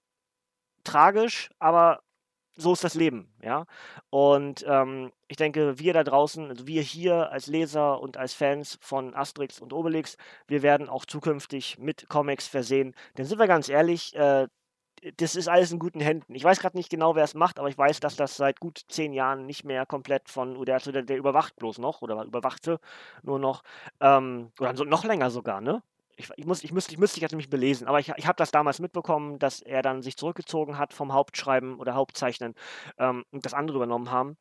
tragisch, 0.84 1.50
aber 1.60 2.02
so 2.56 2.74
ist 2.74 2.84
das 2.84 2.96
Leben, 2.96 3.34
ja. 3.42 3.66
Und 4.10 4.66
ähm, 4.68 5.12
ich 5.28 5.38
denke, 5.38 5.80
wir 5.80 5.94
da 5.94 6.04
draußen, 6.04 6.50
also 6.50 6.68
wir 6.68 6.82
hier 6.82 7.32
als 7.32 7.48
Leser 7.48 8.00
und 8.02 8.18
als 8.18 8.34
Fans 8.34 8.78
von 8.82 9.16
Asterix 9.16 9.60
und 9.60 9.74
Obelix, 9.74 10.18
wir 10.48 10.62
werden 10.62 10.90
auch 10.90 11.06
zukünftig 11.06 11.78
mit 11.78 12.10
Comics 12.10 12.48
versehen. 12.48 12.94
Denn 13.18 13.26
sind 13.26 13.40
wir 13.40 13.48
ganz 13.48 13.70
ehrlich, 13.70 14.16
äh, 14.16 14.48
das 15.18 15.36
ist 15.36 15.48
alles 15.48 15.72
in 15.72 15.80
guten 15.80 16.00
Händen. 16.00 16.36
Ich 16.36 16.44
weiß 16.44 16.60
gerade 16.60 16.78
nicht 16.78 16.90
genau, 16.90 17.16
wer 17.16 17.24
es 17.24 17.34
macht, 17.34 17.60
aber 17.60 17.70
ich 17.70 17.78
weiß, 17.78 18.00
dass 18.02 18.16
das 18.16 18.38
seit 18.38 18.60
gut 18.60 18.82
zehn 18.88 19.14
Jahren 19.14 19.46
nicht 19.48 19.64
mehr 19.64 19.86
komplett 19.86 20.30
von 20.30 20.58
Uderzo, 20.58 20.92
der, 20.92 21.04
der 21.04 21.18
überwacht 21.18 21.56
bloß 21.56 21.80
noch 21.80 22.02
oder 22.02 22.24
überwachte 22.24 22.80
nur 23.24 23.40
noch, 23.40 23.64
ähm, 24.00 24.52
oder 24.60 24.74
noch 24.74 25.04
länger 25.04 25.32
sogar, 25.32 25.62
ne? 25.62 25.82
Ich, 26.24 26.30
ich, 26.36 26.46
muss, 26.46 26.64
ich, 26.64 26.72
müsste, 26.72 26.94
ich 26.94 26.98
müsste 27.00 27.24
ich 27.24 27.32
mich 27.34 27.50
belesen, 27.50 27.88
aber 27.88 28.00
ich, 28.00 28.12
ich 28.16 28.28
habe 28.28 28.38
das 28.38 28.52
damals 28.52 28.80
mitbekommen, 28.80 29.40
dass 29.40 29.62
er 29.62 29.82
dann 29.82 30.02
sich 30.02 30.18
zurückgezogen 30.18 30.78
hat 30.78 30.94
vom 30.94 31.14
Hauptschreiben 31.14 31.80
oder 31.80 31.96
Hauptzeichnen 31.96 32.56
ähm, 32.98 33.26
und 33.32 33.46
das 33.46 33.54
andere 33.54 33.78
übernommen 33.78 34.12
haben 34.12 34.38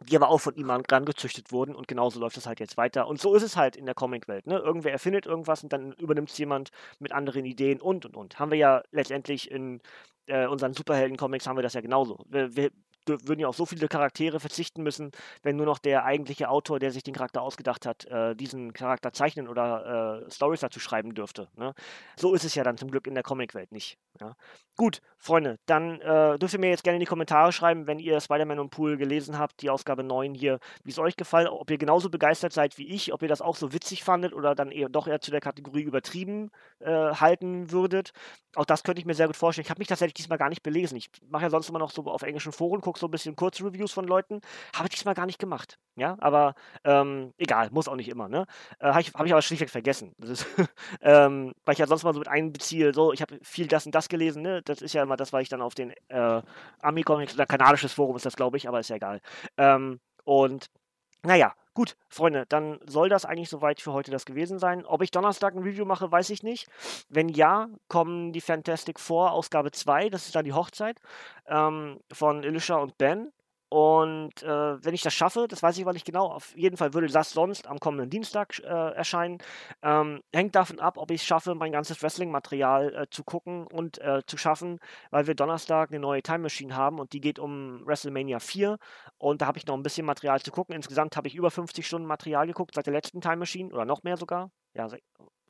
die 0.00 0.16
aber 0.16 0.28
auch 0.28 0.38
von 0.38 0.54
ihm 0.54 0.70
angezüchtet 0.70 1.50
wurden 1.50 1.74
und 1.74 1.88
genauso 1.88 2.20
läuft 2.20 2.36
es 2.36 2.46
halt 2.46 2.60
jetzt 2.60 2.76
weiter. 2.76 3.08
Und 3.08 3.20
so 3.20 3.34
ist 3.34 3.42
es 3.42 3.56
halt 3.56 3.76
in 3.76 3.84
der 3.84 3.94
Comicwelt. 3.94 4.46
Ne? 4.46 4.58
Irgendwer 4.58 4.92
erfindet 4.92 5.26
irgendwas 5.26 5.62
und 5.62 5.72
dann 5.72 5.92
übernimmt 5.92 6.30
es 6.30 6.38
jemand 6.38 6.70
mit 7.00 7.12
anderen 7.12 7.44
Ideen 7.44 7.80
und 7.80 8.06
und 8.06 8.16
und. 8.16 8.38
Haben 8.38 8.50
wir 8.52 8.58
ja 8.58 8.82
letztendlich 8.92 9.50
in 9.50 9.80
äh, 10.26 10.46
unseren 10.46 10.74
Superhelden-Comics 10.74 11.46
haben 11.46 11.56
wir 11.56 11.62
das 11.62 11.74
ja 11.74 11.80
genauso. 11.80 12.24
Wir, 12.28 12.54
wir, 12.54 12.70
würden 13.08 13.40
ja 13.40 13.48
auf 13.48 13.56
so 13.56 13.66
viele 13.66 13.88
Charaktere 13.88 14.40
verzichten 14.40 14.82
müssen, 14.82 15.10
wenn 15.42 15.56
nur 15.56 15.66
noch 15.66 15.78
der 15.78 16.04
eigentliche 16.04 16.48
Autor, 16.48 16.78
der 16.78 16.90
sich 16.90 17.02
den 17.02 17.14
Charakter 17.14 17.42
ausgedacht 17.42 17.86
hat, 17.86 18.04
äh, 18.06 18.34
diesen 18.34 18.72
Charakter 18.72 19.12
zeichnen 19.12 19.48
oder 19.48 20.24
äh, 20.26 20.30
Stories 20.30 20.60
dazu 20.60 20.80
schreiben 20.80 21.14
dürfte. 21.14 21.48
Ne? 21.56 21.74
So 22.16 22.34
ist 22.34 22.44
es 22.44 22.54
ja 22.54 22.64
dann 22.64 22.76
zum 22.76 22.90
Glück 22.90 23.06
in 23.06 23.14
der 23.14 23.22
Comicwelt 23.22 23.72
nicht. 23.72 23.98
Ja? 24.20 24.34
Gut, 24.76 25.00
Freunde, 25.16 25.58
dann 25.66 26.00
äh, 26.00 26.38
dürft 26.38 26.54
ihr 26.54 26.60
mir 26.60 26.70
jetzt 26.70 26.84
gerne 26.84 26.96
in 26.96 27.00
die 27.00 27.06
Kommentare 27.06 27.52
schreiben, 27.52 27.86
wenn 27.86 27.98
ihr 27.98 28.20
Spider-Man 28.20 28.60
und 28.60 28.70
Pool 28.70 28.96
gelesen 28.96 29.38
habt, 29.38 29.60
die 29.62 29.70
Ausgabe 29.70 30.04
9 30.04 30.34
hier, 30.34 30.60
wie 30.84 30.90
es 30.90 30.98
euch 30.98 31.16
gefallen, 31.16 31.48
ob 31.48 31.70
ihr 31.70 31.78
genauso 31.78 32.10
begeistert 32.10 32.52
seid 32.52 32.78
wie 32.78 32.88
ich, 32.88 33.12
ob 33.12 33.22
ihr 33.22 33.28
das 33.28 33.42
auch 33.42 33.56
so 33.56 33.72
witzig 33.72 34.04
fandet 34.04 34.32
oder 34.32 34.54
dann 34.54 34.70
eher 34.70 34.88
doch 34.88 35.08
eher 35.08 35.20
zu 35.20 35.30
der 35.30 35.40
Kategorie 35.40 35.82
übertrieben 35.82 36.50
äh, 36.80 36.90
halten 36.90 37.72
würdet. 37.72 38.12
Auch 38.54 38.64
das 38.64 38.82
könnte 38.82 39.00
ich 39.00 39.06
mir 39.06 39.14
sehr 39.14 39.26
gut 39.26 39.36
vorstellen. 39.36 39.64
Ich 39.64 39.70
habe 39.70 39.80
mich 39.80 39.88
tatsächlich 39.88 40.14
diesmal 40.14 40.38
gar 40.38 40.48
nicht 40.48 40.62
belesen. 40.62 40.96
Ich 40.96 41.10
mache 41.28 41.44
ja 41.44 41.50
sonst 41.50 41.68
immer 41.68 41.78
noch 41.78 41.90
so 41.90 42.04
auf 42.04 42.22
englischen 42.22 42.52
Foren, 42.52 42.80
gucke 42.80 42.97
so 42.98 43.06
ein 43.06 43.10
bisschen 43.10 43.36
Kurzreviews 43.36 43.92
von 43.92 44.06
Leuten. 44.06 44.40
Habe 44.74 44.88
ich 44.88 44.94
diesmal 44.94 45.14
gar 45.14 45.26
nicht 45.26 45.38
gemacht. 45.38 45.78
Ja, 45.96 46.16
aber 46.20 46.54
ähm, 46.84 47.32
egal, 47.38 47.70
muss 47.70 47.88
auch 47.88 47.96
nicht 47.96 48.08
immer. 48.08 48.28
Ne? 48.28 48.46
Äh, 48.78 48.88
habe 48.88 49.00
ich, 49.00 49.12
hab 49.14 49.26
ich 49.26 49.32
aber 49.32 49.42
schlichtweg 49.42 49.70
vergessen. 49.70 50.14
Ist, 50.22 50.46
ähm, 51.00 51.52
weil 51.64 51.72
ich 51.72 51.78
ja 51.78 51.86
sonst 51.86 52.04
mal 52.04 52.12
so 52.12 52.20
mit 52.20 52.28
einbeziehe, 52.28 52.94
so, 52.94 53.12
ich 53.12 53.20
habe 53.20 53.38
viel 53.42 53.66
das 53.66 53.86
und 53.86 53.94
das 53.94 54.08
gelesen. 54.08 54.42
Ne? 54.42 54.62
Das 54.62 54.80
ist 54.80 54.92
ja 54.94 55.02
immer 55.02 55.16
das, 55.16 55.32
weil 55.32 55.42
ich 55.42 55.48
dann 55.48 55.62
auf 55.62 55.74
den 55.74 55.92
äh, 56.08 56.42
Ami-Comics 56.80 57.34
oder 57.34 57.46
kanadisches 57.46 57.92
Forum 57.92 58.16
ist 58.16 58.26
das, 58.26 58.36
glaube 58.36 58.56
ich, 58.56 58.68
aber 58.68 58.80
ist 58.80 58.90
ja 58.90 58.96
egal. 58.96 59.20
Ähm, 59.56 60.00
und 60.24 60.66
naja, 61.24 61.54
Gut, 61.78 61.96
Freunde, 62.08 62.44
dann 62.48 62.80
soll 62.86 63.08
das 63.08 63.24
eigentlich 63.24 63.50
soweit 63.50 63.80
für 63.80 63.92
heute 63.92 64.10
das 64.10 64.24
gewesen 64.24 64.58
sein. 64.58 64.84
Ob 64.84 65.00
ich 65.00 65.12
Donnerstag 65.12 65.54
ein 65.54 65.62
Review 65.62 65.84
mache, 65.84 66.10
weiß 66.10 66.30
ich 66.30 66.42
nicht. 66.42 66.68
Wenn 67.08 67.28
ja, 67.28 67.68
kommen 67.86 68.32
die 68.32 68.40
Fantastic 68.40 68.98
Four 68.98 69.30
Ausgabe 69.30 69.70
2, 69.70 70.08
das 70.10 70.26
ist 70.26 70.34
dann 70.34 70.44
die 70.44 70.54
Hochzeit 70.54 71.00
ähm, 71.46 72.00
von 72.12 72.42
Elisha 72.42 72.74
und 72.78 72.98
Ben. 72.98 73.30
Und 73.70 74.42
äh, 74.42 74.84
wenn 74.84 74.94
ich 74.94 75.02
das 75.02 75.12
schaffe, 75.12 75.46
das 75.46 75.62
weiß 75.62 75.76
ich 75.76 75.84
aber 75.84 75.92
nicht 75.92 76.06
genau, 76.06 76.26
auf 76.26 76.56
jeden 76.56 76.76
Fall 76.76 76.94
würde 76.94 77.08
das 77.08 77.32
sonst 77.32 77.66
am 77.66 77.78
kommenden 77.78 78.08
Dienstag 78.08 78.58
äh, 78.60 78.66
erscheinen. 78.66 79.38
Ähm, 79.82 80.22
hängt 80.32 80.54
davon 80.54 80.80
ab, 80.80 80.96
ob 80.96 81.10
ich 81.10 81.20
es 81.20 81.26
schaffe, 81.26 81.54
mein 81.54 81.72
ganzes 81.72 82.02
Wrestling-Material 82.02 82.94
äh, 82.94 83.06
zu 83.10 83.24
gucken 83.24 83.66
und 83.66 83.98
äh, 83.98 84.22
zu 84.26 84.38
schaffen, 84.38 84.78
weil 85.10 85.26
wir 85.26 85.34
Donnerstag 85.34 85.90
eine 85.90 86.00
neue 86.00 86.22
Time 86.22 86.38
Machine 86.40 86.74
haben 86.74 86.98
und 86.98 87.12
die 87.12 87.20
geht 87.20 87.38
um 87.38 87.86
WrestleMania 87.86 88.40
4. 88.40 88.78
Und 89.18 89.42
da 89.42 89.46
habe 89.46 89.58
ich 89.58 89.66
noch 89.66 89.74
ein 89.74 89.82
bisschen 89.82 90.06
Material 90.06 90.40
zu 90.40 90.50
gucken. 90.50 90.74
Insgesamt 90.74 91.16
habe 91.16 91.28
ich 91.28 91.34
über 91.34 91.50
50 91.50 91.86
Stunden 91.86 92.06
Material 92.06 92.46
geguckt 92.46 92.74
seit 92.74 92.86
der 92.86 92.94
letzten 92.94 93.20
Time 93.20 93.36
Machine 93.36 93.72
oder 93.72 93.84
noch 93.84 94.02
mehr 94.02 94.16
sogar. 94.16 94.50
Ja, 94.74 94.88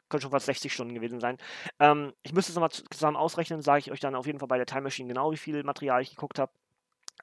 könnte 0.09 0.23
schon 0.23 0.31
fast 0.31 0.47
60 0.47 0.73
Stunden 0.73 0.95
gewesen 0.95 1.21
sein. 1.21 1.37
Ähm, 1.79 2.13
ich 2.23 2.33
müsste 2.33 2.53
es 2.53 2.57
nochmal 2.57 2.71
zusammen 2.71 3.17
ausrechnen, 3.17 3.63
sage 3.63 3.81
ich 3.81 3.93
euch 3.93 4.01
dann 4.01 4.15
auf 4.15 4.27
jeden 4.27 4.39
Fall 4.39 4.49
bei 4.49 4.57
der 4.57 4.67
Time 4.67 4.83
Machine 4.83 5.09
genau, 5.09 5.33
wie 5.33 5.37
viel 5.37 5.63
Material 5.63 6.03
ich 6.03 6.11
geguckt 6.11 6.39
habe. 6.39 6.53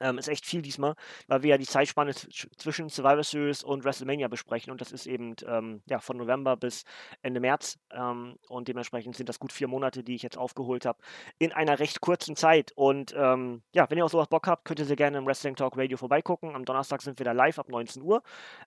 Ähm, 0.00 0.18
ist 0.18 0.28
echt 0.28 0.44
viel 0.44 0.62
diesmal, 0.62 0.94
weil 1.26 1.42
wir 1.42 1.50
ja 1.50 1.58
die 1.58 1.66
Zeitspanne 1.66 2.14
zwischen 2.14 2.88
Survivor 2.88 3.24
Series 3.24 3.62
und 3.62 3.84
WrestleMania 3.84 4.28
besprechen 4.28 4.70
und 4.70 4.80
das 4.80 4.92
ist 4.92 5.06
eben 5.06 5.34
ähm, 5.46 5.82
ja, 5.86 6.00
von 6.00 6.16
November 6.16 6.56
bis 6.56 6.84
Ende 7.22 7.40
März 7.40 7.78
ähm, 7.92 8.36
und 8.48 8.68
dementsprechend 8.68 9.16
sind 9.16 9.28
das 9.28 9.38
gut 9.38 9.52
vier 9.52 9.68
Monate, 9.68 10.04
die 10.04 10.14
ich 10.14 10.22
jetzt 10.22 10.36
aufgeholt 10.38 10.84
habe, 10.84 10.98
in 11.38 11.52
einer 11.52 11.78
recht 11.78 12.00
kurzen 12.00 12.36
Zeit. 12.36 12.72
Und 12.74 13.14
ähm, 13.16 13.62
ja, 13.72 13.88
wenn 13.90 13.98
ihr 13.98 14.04
auf 14.04 14.12
sowas 14.12 14.28
Bock 14.28 14.46
habt, 14.46 14.64
könnt 14.64 14.78
ihr 14.78 14.84
sehr 14.84 14.96
gerne 14.96 15.18
im 15.18 15.26
Wrestling 15.26 15.56
Talk 15.56 15.76
Radio 15.76 15.96
vorbeigucken. 15.96 16.54
Am 16.54 16.64
Donnerstag 16.64 17.02
sind 17.02 17.18
wir 17.18 17.24
da 17.24 17.32
live 17.32 17.58
ab 17.58 17.68
19 17.68 18.02
Uhr. 18.02 18.22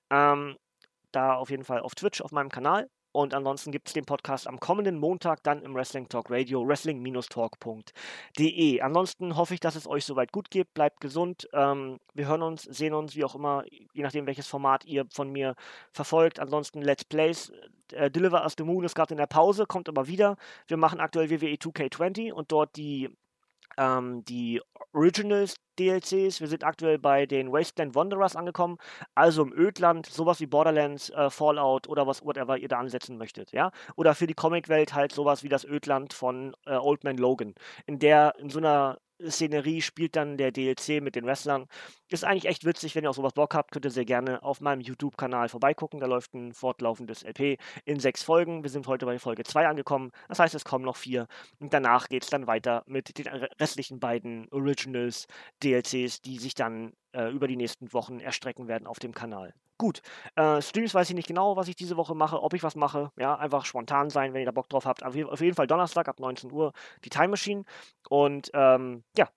Ähm, 0.09 0.57
da 1.11 1.35
auf 1.35 1.49
jeden 1.49 1.63
Fall 1.63 1.79
auf 1.81 1.95
Twitch 1.95 2.21
auf 2.21 2.31
meinem 2.31 2.49
Kanal. 2.49 2.89
Und 3.11 3.33
ansonsten 3.33 3.71
gibt 3.71 3.87
es 3.87 3.93
den 3.93 4.05
Podcast 4.05 4.47
am 4.47 4.59
kommenden 4.59 4.99
Montag 4.99 5.41
dann 5.43 5.63
im 5.63 5.73
Wrestling 5.73 6.07
Talk 6.09 6.29
Radio, 6.29 6.67
wrestling-talk.de. 6.67 8.81
Ansonsten 8.81 9.35
hoffe 9.35 9.55
ich, 9.55 9.59
dass 9.59 9.73
es 9.75 9.87
euch 9.87 10.05
soweit 10.05 10.31
gut 10.31 10.51
geht. 10.51 10.71
Bleibt 10.73 11.01
gesund. 11.01 11.49
Ähm, 11.53 11.99
wir 12.13 12.27
hören 12.27 12.43
uns, 12.43 12.61
sehen 12.63 12.93
uns, 12.93 13.15
wie 13.15 13.23
auch 13.23 13.33
immer, 13.33 13.63
je 13.93 14.03
nachdem, 14.03 14.27
welches 14.27 14.45
Format 14.47 14.85
ihr 14.85 15.07
von 15.11 15.31
mir 15.31 15.55
verfolgt. 15.91 16.39
Ansonsten 16.39 16.83
Let's 16.83 17.03
Plays. 17.03 17.51
Äh, 17.93 18.11
Deliver 18.11 18.43
Us 18.43 18.53
the 18.57 18.63
Moon 18.63 18.83
ist 18.83 18.93
gerade 18.93 19.13
in 19.13 19.17
der 19.17 19.25
Pause, 19.25 19.65
kommt 19.65 19.89
aber 19.89 20.07
wieder. 20.07 20.35
Wir 20.67 20.77
machen 20.77 20.99
aktuell 20.99 21.31
WWE 21.31 21.55
2K20 21.55 22.31
und 22.31 22.51
dort 22.51 22.75
die 22.75 23.09
ähm, 23.79 24.23
die 24.25 24.61
Originals 24.93 25.55
DLCs. 25.79 26.41
Wir 26.41 26.47
sind 26.47 26.63
aktuell 26.63 26.99
bei 26.99 27.25
den 27.25 27.51
Wasteland 27.51 27.95
Wanderers 27.95 28.35
angekommen, 28.35 28.77
also 29.15 29.43
im 29.43 29.53
Ödland, 29.53 30.05
sowas 30.05 30.39
wie 30.41 30.45
Borderlands, 30.45 31.09
äh, 31.11 31.29
Fallout 31.29 31.87
oder 31.87 32.05
was 32.05 32.23
whatever 32.23 32.57
ihr 32.57 32.67
da 32.67 32.79
ansetzen 32.79 33.17
möchtet, 33.17 33.51
ja? 33.53 33.71
Oder 33.95 34.13
für 34.13 34.27
die 34.27 34.33
Comicwelt 34.33 34.93
halt 34.93 35.13
sowas 35.13 35.43
wie 35.43 35.49
das 35.49 35.63
Ödland 35.63 36.13
von 36.13 36.53
äh, 36.65 36.75
Old 36.75 37.03
Man 37.03 37.17
Logan, 37.17 37.55
in 37.85 37.99
der 37.99 38.35
in 38.37 38.49
so 38.49 38.59
einer 38.59 38.99
Szenerie 39.27 39.81
spielt 39.81 40.15
dann 40.15 40.37
der 40.37 40.51
DLC 40.51 41.01
mit 41.01 41.15
den 41.15 41.25
Wrestlern. 41.25 41.67
Ist 42.09 42.23
eigentlich 42.23 42.45
echt 42.45 42.65
witzig, 42.65 42.95
wenn 42.95 43.03
ihr 43.03 43.09
auf 43.09 43.15
sowas 43.15 43.33
Bock 43.33 43.53
habt, 43.53 43.71
könnt 43.71 43.85
ihr 43.85 43.91
sehr 43.91 44.05
gerne 44.05 44.41
auf 44.43 44.61
meinem 44.61 44.81
YouTube-Kanal 44.81 45.49
vorbeigucken. 45.49 45.99
Da 45.99 46.07
läuft 46.07 46.33
ein 46.33 46.53
fortlaufendes 46.53 47.23
LP 47.23 47.57
in 47.85 47.99
sechs 47.99 48.23
Folgen. 48.23 48.63
Wir 48.63 48.69
sind 48.69 48.87
heute 48.87 49.05
bei 49.05 49.19
Folge 49.19 49.43
2 49.43 49.67
angekommen. 49.67 50.11
Das 50.27 50.39
heißt, 50.39 50.55
es 50.55 50.65
kommen 50.65 50.85
noch 50.85 50.97
vier. 50.97 51.27
Und 51.59 51.73
danach 51.73 52.07
geht 52.07 52.23
es 52.23 52.29
dann 52.29 52.47
weiter 52.47 52.83
mit 52.87 53.17
den 53.17 53.27
restlichen 53.27 53.99
beiden 53.99 54.47
Originals, 54.51 55.27
DLCs, 55.63 56.21
die 56.21 56.37
sich 56.39 56.53
dann 56.53 56.93
äh, 57.13 57.29
über 57.31 57.47
die 57.47 57.57
nächsten 57.57 57.93
Wochen 57.93 58.19
erstrecken 58.19 58.67
werden 58.67 58.87
auf 58.87 58.99
dem 58.99 59.13
Kanal. 59.13 59.53
Gut, 59.79 60.01
äh, 60.35 60.61
Streams 60.61 60.93
weiß 60.93 61.09
ich 61.09 61.15
nicht 61.15 61.27
genau, 61.29 61.55
was 61.55 61.69
ich 61.69 61.75
diese 61.77 61.95
Woche 61.95 62.13
mache, 62.13 62.43
ob 62.43 62.53
ich 62.53 62.63
was 62.63 62.75
mache. 62.75 63.11
Ja, 63.17 63.35
einfach 63.37 63.63
spontan 63.65 64.09
sein, 64.09 64.33
wenn 64.33 64.41
ihr 64.41 64.45
da 64.45 64.51
Bock 64.51 64.67
drauf 64.67 64.85
habt. 64.85 65.03
Auf 65.03 65.15
jeden 65.15 65.55
Fall 65.55 65.67
Donnerstag 65.67 66.09
ab 66.09 66.19
19 66.19 66.51
Uhr 66.51 66.73
die 67.05 67.09
Time 67.09 67.29
Machine. 67.29 67.63
Und 68.09 68.51
ähm, 68.53 69.05
ja, 69.17 69.29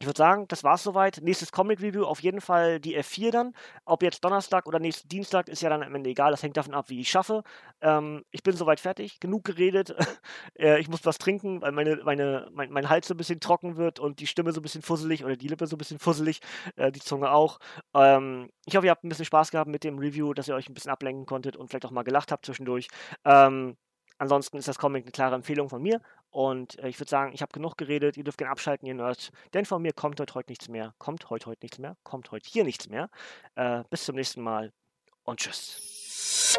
ich 0.00 0.06
würde 0.06 0.18
sagen, 0.18 0.48
das 0.48 0.64
war's 0.64 0.82
soweit. 0.82 1.20
Nächstes 1.22 1.52
Comic-Review 1.52 2.04
auf 2.04 2.20
jeden 2.20 2.40
Fall 2.40 2.80
die 2.80 2.98
F4 2.98 3.30
dann. 3.30 3.52
Ob 3.84 4.02
jetzt 4.02 4.24
Donnerstag 4.24 4.66
oder 4.66 4.78
nächsten 4.78 5.08
Dienstag 5.08 5.48
ist 5.48 5.62
ja 5.62 5.68
dann 5.68 5.82
am 5.82 5.94
Ende 5.94 6.10
egal. 6.10 6.30
Das 6.32 6.42
hängt 6.42 6.56
davon 6.56 6.74
ab, 6.74 6.88
wie 6.88 7.00
ich 7.00 7.08
schaffe. 7.08 7.42
Ähm, 7.80 8.24
ich 8.30 8.42
bin 8.42 8.56
soweit 8.56 8.80
fertig. 8.80 9.20
Genug 9.20 9.44
geredet. 9.44 9.94
äh, 10.58 10.80
ich 10.80 10.88
muss 10.88 11.04
was 11.06 11.18
trinken, 11.18 11.62
weil 11.62 11.72
meine, 11.72 11.96
meine, 12.04 12.48
mein, 12.52 12.70
mein 12.70 12.88
Hals 12.88 13.06
so 13.06 13.14
ein 13.14 13.18
bisschen 13.18 13.40
trocken 13.40 13.76
wird 13.76 14.00
und 14.00 14.20
die 14.20 14.26
Stimme 14.26 14.52
so 14.52 14.60
ein 14.60 14.62
bisschen 14.62 14.82
fusselig 14.82 15.24
oder 15.24 15.36
die 15.36 15.48
Lippe 15.48 15.66
so 15.66 15.76
ein 15.76 15.78
bisschen 15.78 15.98
fusselig. 15.98 16.40
Äh, 16.76 16.90
die 16.90 17.00
Zunge 17.00 17.30
auch. 17.30 17.60
Ähm, 17.94 18.50
ich 18.66 18.76
hoffe, 18.76 18.86
ihr 18.86 18.90
habt 18.90 19.04
ein 19.04 19.08
bisschen 19.08 19.24
Spaß 19.24 19.50
gehabt 19.52 19.70
mit 19.70 19.84
dem 19.84 19.98
Review, 19.98 20.34
dass 20.34 20.48
ihr 20.48 20.54
euch 20.54 20.68
ein 20.68 20.74
bisschen 20.74 20.90
ablenken 20.90 21.26
konntet 21.26 21.56
und 21.56 21.68
vielleicht 21.68 21.86
auch 21.86 21.90
mal 21.92 22.02
gelacht 22.02 22.32
habt 22.32 22.46
zwischendurch. 22.46 22.88
Ähm, 23.24 23.76
Ansonsten 24.18 24.58
ist 24.58 24.68
das 24.68 24.78
Comic 24.78 25.04
eine 25.04 25.10
klare 25.10 25.34
Empfehlung 25.34 25.68
von 25.68 25.82
mir. 25.82 26.00
Und 26.34 26.80
äh, 26.80 26.88
ich 26.88 26.98
würde 26.98 27.10
sagen, 27.10 27.32
ich 27.32 27.42
habe 27.42 27.52
genug 27.52 27.78
geredet. 27.78 28.16
Ihr 28.16 28.24
dürft 28.24 28.38
gerne 28.38 28.50
abschalten, 28.50 28.86
ihr 28.88 28.94
Nerds. 28.94 29.30
Denn 29.54 29.64
von 29.64 29.80
mir 29.80 29.92
kommt 29.92 30.18
heute 30.18 30.34
heute 30.34 30.50
nichts 30.50 30.68
mehr. 30.68 30.92
Kommt 30.98 31.30
heute 31.30 31.46
heute 31.46 31.60
nichts 31.62 31.78
mehr. 31.78 31.96
Kommt 32.02 32.32
heute 32.32 32.50
hier 32.50 32.64
nichts 32.64 32.88
mehr. 32.88 33.08
Äh, 33.54 33.84
bis 33.88 34.04
zum 34.04 34.16
nächsten 34.16 34.42
Mal 34.42 34.72
und 35.22 35.38
tschüss. 35.38 36.58